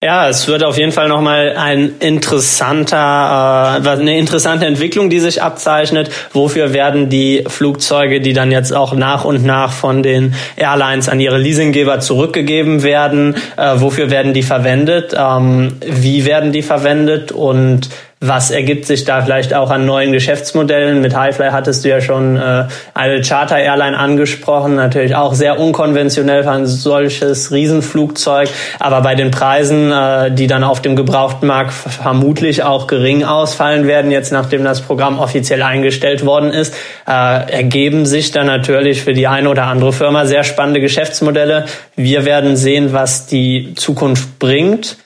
Ja, 0.00 0.28
es 0.28 0.46
wird 0.46 0.62
auf 0.62 0.78
jeden 0.78 0.92
Fall 0.92 1.08
nochmal 1.08 1.56
ein 1.56 1.96
interessanter, 1.98 3.82
äh, 3.84 3.88
eine 3.88 4.16
interessante 4.16 4.64
Entwicklung, 4.64 5.10
die 5.10 5.18
sich 5.18 5.42
abzeichnet. 5.42 6.08
Wofür 6.32 6.72
werden 6.72 7.08
die 7.08 7.42
Flugzeuge, 7.48 8.20
die 8.20 8.32
dann 8.32 8.52
jetzt 8.52 8.72
auch 8.72 8.92
nach 8.92 9.24
und 9.24 9.44
nach 9.44 9.72
von 9.72 10.04
den 10.04 10.36
Airlines 10.54 11.08
an 11.08 11.18
ihre 11.18 11.38
Leasinggeber 11.38 11.98
zurückgegeben 11.98 12.84
werden, 12.84 13.34
äh, 13.56 13.72
wofür 13.80 14.08
werden 14.08 14.34
die 14.34 14.44
verwendet? 14.44 15.16
Ähm, 15.18 15.78
wie 15.84 16.24
werden 16.24 16.52
die 16.52 16.62
verwendet? 16.62 17.32
Und 17.32 17.88
was 18.20 18.50
ergibt 18.50 18.84
sich 18.86 19.04
da 19.04 19.22
vielleicht 19.22 19.54
auch 19.54 19.70
an 19.70 19.86
neuen 19.86 20.10
Geschäftsmodellen? 20.10 21.00
Mit 21.00 21.14
Highfly 21.16 21.50
hattest 21.52 21.84
du 21.84 21.88
ja 21.88 22.00
schon 22.00 22.36
äh, 22.36 22.66
eine 22.92 23.22
Charter-Airline 23.22 23.96
angesprochen, 23.96 24.74
natürlich 24.74 25.14
auch 25.14 25.34
sehr 25.34 25.60
unkonventionell 25.60 26.42
für 26.42 26.50
ein 26.50 26.66
solches 26.66 27.52
Riesenflugzeug, 27.52 28.48
aber 28.80 29.02
bei 29.02 29.14
den 29.14 29.30
Preisen, 29.30 29.92
äh, 29.92 30.32
die 30.32 30.48
dann 30.48 30.64
auf 30.64 30.82
dem 30.82 30.96
gebrauchten 30.96 31.46
Markt 31.46 31.72
vermutlich 31.72 32.64
auch 32.64 32.88
gering 32.88 33.22
ausfallen 33.22 33.86
werden, 33.86 34.10
jetzt 34.10 34.32
nachdem 34.32 34.64
das 34.64 34.80
Programm 34.80 35.20
offiziell 35.20 35.62
eingestellt 35.62 36.26
worden 36.26 36.50
ist, 36.50 36.74
äh, 37.06 37.52
ergeben 37.52 38.04
sich 38.04 38.32
dann 38.32 38.46
natürlich 38.46 39.02
für 39.02 39.12
die 39.12 39.28
eine 39.28 39.48
oder 39.48 39.64
andere 39.64 39.92
Firma 39.92 40.26
sehr 40.26 40.42
spannende 40.42 40.80
Geschäftsmodelle. 40.80 41.66
Wir 41.94 42.24
werden 42.24 42.56
sehen, 42.56 42.92
was 42.92 43.26
die 43.26 43.74
Zukunft 43.76 44.40
bringt 44.40 44.96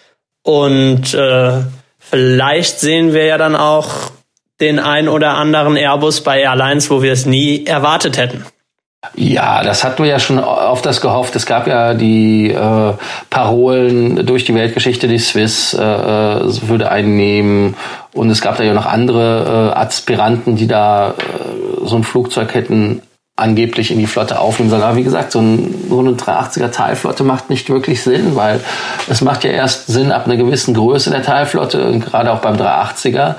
und 0.44 1.12
äh, 1.12 1.58
Vielleicht 2.12 2.78
sehen 2.78 3.14
wir 3.14 3.24
ja 3.24 3.38
dann 3.38 3.56
auch 3.56 3.88
den 4.60 4.78
ein 4.78 5.08
oder 5.08 5.38
anderen 5.38 5.76
Airbus 5.76 6.20
bei 6.20 6.42
Airlines, 6.42 6.90
wo 6.90 7.00
wir 7.00 7.10
es 7.10 7.24
nie 7.24 7.64
erwartet 7.64 8.18
hätten. 8.18 8.44
Ja, 9.14 9.62
das 9.62 9.82
hatten 9.82 10.02
wir 10.02 10.10
ja 10.10 10.18
schon 10.18 10.38
auf 10.38 10.82
das 10.82 11.00
gehofft. 11.00 11.34
Es 11.36 11.46
gab 11.46 11.66
ja 11.66 11.94
die 11.94 12.50
äh, 12.50 12.92
Parolen 13.30 14.26
durch 14.26 14.44
die 14.44 14.54
Weltgeschichte, 14.54 15.08
die 15.08 15.18
Swiss 15.18 15.72
äh, 15.72 15.82
äh 15.82 16.68
würde 16.68 16.90
einnehmen. 16.90 17.76
Und 18.12 18.28
es 18.28 18.42
gab 18.42 18.58
da 18.58 18.62
ja 18.62 18.74
noch 18.74 18.84
andere 18.84 19.72
äh, 19.74 19.78
Aspiranten, 19.78 20.56
die 20.56 20.66
da 20.66 21.12
äh, 21.12 21.86
so 21.86 21.96
ein 21.96 22.04
Flugzeug 22.04 22.52
hätten 22.52 23.00
angeblich 23.42 23.90
in 23.90 23.98
die 23.98 24.06
Flotte 24.06 24.40
aufnehmen 24.40 24.70
sollen. 24.70 24.82
Aber 24.82 24.96
wie 24.96 25.02
gesagt, 25.04 25.32
so, 25.32 25.40
ein, 25.40 25.74
so 25.88 25.98
eine 25.98 26.12
380er 26.12 26.70
Teilflotte 26.70 27.24
macht 27.24 27.50
nicht 27.50 27.68
wirklich 27.68 28.02
Sinn, 28.02 28.36
weil 28.36 28.60
es 29.08 29.20
macht 29.20 29.44
ja 29.44 29.50
erst 29.50 29.88
Sinn 29.88 30.12
ab 30.12 30.26
einer 30.26 30.36
gewissen 30.36 30.74
Größe 30.74 31.10
der 31.10 31.22
Teilflotte, 31.22 31.98
gerade 31.98 32.32
auch 32.32 32.40
beim 32.40 32.56
380er. 32.56 33.34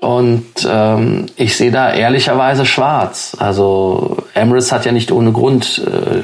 Und 0.00 0.68
ähm, 0.70 1.26
ich 1.36 1.56
sehe 1.56 1.70
da 1.70 1.92
ehrlicherweise 1.92 2.66
schwarz. 2.66 3.36
Also 3.38 4.18
Emirates 4.34 4.70
hat 4.70 4.84
ja 4.84 4.92
nicht 4.92 5.10
ohne 5.10 5.32
Grund 5.32 5.82
äh, 5.86 6.22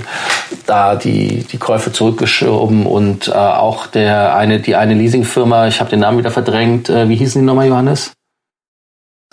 da 0.66 0.94
die, 0.94 1.44
die 1.44 1.58
Käufe 1.58 1.90
zurückgeschoben 1.90 2.86
und 2.86 3.28
äh, 3.28 3.32
auch 3.32 3.86
der 3.86 4.36
eine, 4.36 4.60
die 4.60 4.76
eine 4.76 4.94
Leasingfirma, 4.94 5.68
ich 5.68 5.80
habe 5.80 5.90
den 5.90 6.00
Namen 6.00 6.18
wieder 6.18 6.30
verdrängt, 6.30 6.90
äh, 6.90 7.08
wie 7.08 7.16
hießen 7.16 7.40
die 7.40 7.46
nochmal, 7.46 7.66
Johannes? 7.66 8.12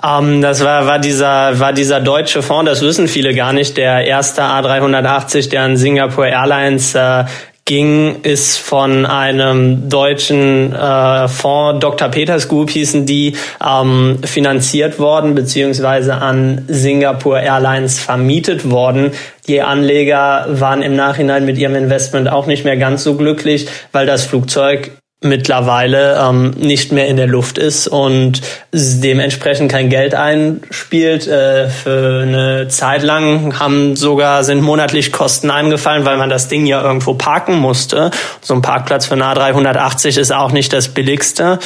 Ähm, 0.03 0.41
das 0.41 0.63
war, 0.63 0.85
war, 0.87 0.99
dieser, 0.99 1.59
war 1.59 1.73
dieser 1.73 1.99
deutsche 1.99 2.41
Fonds, 2.41 2.69
das 2.69 2.81
wissen 2.81 3.07
viele 3.07 3.33
gar 3.33 3.53
nicht, 3.53 3.77
der 3.77 4.05
erste 4.05 4.43
A380, 4.43 5.49
der 5.49 5.63
an 5.63 5.77
Singapore 5.77 6.29
Airlines 6.29 6.95
äh, 6.95 7.25
ging, 7.69 8.21
ist 8.23 8.57
von 8.57 9.05
einem 9.05 9.89
deutschen 9.89 10.73
äh, 10.73 11.27
Fonds, 11.27 11.79
Dr. 11.81 12.07
Peters 12.07 12.47
Group 12.47 12.71
hießen 12.71 13.05
die, 13.05 13.35
ähm, 13.63 14.17
finanziert 14.23 14.97
worden, 14.97 15.35
beziehungsweise 15.35 16.15
an 16.15 16.63
Singapore 16.67 17.41
Airlines 17.41 17.99
vermietet 17.99 18.71
worden. 18.71 19.11
Die 19.47 19.61
Anleger 19.61 20.47
waren 20.49 20.81
im 20.81 20.95
Nachhinein 20.95 21.45
mit 21.45 21.59
ihrem 21.59 21.75
Investment 21.75 22.27
auch 22.31 22.47
nicht 22.47 22.65
mehr 22.65 22.77
ganz 22.77 23.03
so 23.03 23.15
glücklich, 23.15 23.67
weil 23.91 24.07
das 24.07 24.25
Flugzeug 24.25 24.98
mittlerweile 25.21 26.17
ähm, 26.17 26.51
nicht 26.51 26.93
mehr 26.93 27.07
in 27.07 27.17
der 27.17 27.27
Luft 27.27 27.57
ist 27.57 27.89
und 27.89 28.41
dementsprechend 28.71 29.69
kein 29.69 29.89
Geld 29.89 30.15
einspielt. 30.15 31.27
Äh, 31.27 31.67
für 31.67 32.21
eine 32.21 32.69
Zeit 32.69 33.03
lang 33.03 33.59
haben 33.59 33.97
sogar 33.97 34.45
sind 34.45 34.61
monatlich 34.61 35.11
Kosten 35.11 35.51
angefallen, 35.51 36.05
weil 36.05 36.15
man 36.15 36.29
das 36.29 36.47
Ding 36.47 36.65
ja 36.65 36.81
irgendwo 36.81 37.15
parken 37.15 37.57
musste. 37.57 38.11
So 38.39 38.53
ein 38.53 38.61
Parkplatz 38.61 39.07
für 39.07 39.17
nah 39.17 39.33
380 39.33 40.17
ist 40.17 40.31
auch 40.31 40.53
nicht 40.53 40.71
das 40.71 40.87
billigste. 40.87 41.59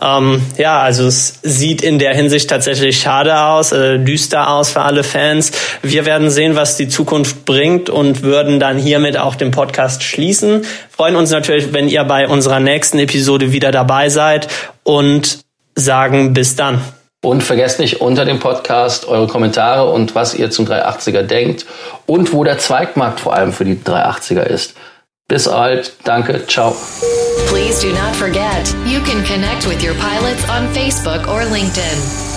Ähm, 0.00 0.40
ja, 0.56 0.80
also 0.80 1.06
es 1.06 1.40
sieht 1.42 1.82
in 1.82 1.98
der 1.98 2.14
Hinsicht 2.14 2.48
tatsächlich 2.48 3.00
schade 3.00 3.38
aus, 3.38 3.72
äh, 3.72 3.98
düster 3.98 4.50
aus 4.50 4.70
für 4.70 4.80
alle 4.80 5.04
Fans. 5.04 5.52
Wir 5.82 6.06
werden 6.06 6.30
sehen, 6.30 6.56
was 6.56 6.76
die 6.76 6.88
Zukunft 6.88 7.44
bringt 7.44 7.90
und 7.90 8.22
würden 8.22 8.60
dann 8.60 8.78
hiermit 8.78 9.18
auch 9.18 9.34
den 9.34 9.50
Podcast 9.50 10.02
schließen. 10.02 10.64
Freuen 10.90 11.16
uns 11.16 11.30
natürlich, 11.30 11.72
wenn 11.72 11.88
ihr 11.88 12.04
bei 12.04 12.28
unserer 12.28 12.60
nächsten 12.60 12.98
Episode 13.02 13.52
wieder 13.52 13.70
dabei 13.70 14.08
seid 14.08 14.48
und 14.82 15.40
sagen 15.74 16.32
bis 16.32 16.56
dann. 16.56 16.80
Und 17.22 17.42
vergesst 17.42 17.80
nicht 17.80 18.00
unter 18.00 18.24
dem 18.24 18.38
Podcast 18.38 19.06
eure 19.06 19.26
Kommentare 19.26 19.90
und 19.90 20.14
was 20.14 20.34
ihr 20.34 20.50
zum 20.50 20.66
380er 20.66 21.22
denkt 21.22 21.66
und 22.06 22.32
wo 22.32 22.44
der 22.44 22.58
Zweigmarkt 22.58 23.20
vor 23.20 23.34
allem 23.34 23.52
für 23.52 23.66
die 23.66 23.76
380er 23.76 24.42
ist. 24.42 24.74
Bis 25.28 25.44
bald. 25.44 25.92
Danke. 26.04 26.46
Ciao. 26.46 26.74
Please 27.48 27.86
do 27.86 27.92
not 27.92 28.16
forget, 28.16 28.74
you 28.84 29.00
can 29.00 29.22
connect 29.24 29.66
with 29.66 29.82
your 29.84 29.94
pilots 29.94 30.42
on 30.48 30.66
Facebook 30.72 31.28
or 31.28 31.42
LinkedIn. 31.44 32.29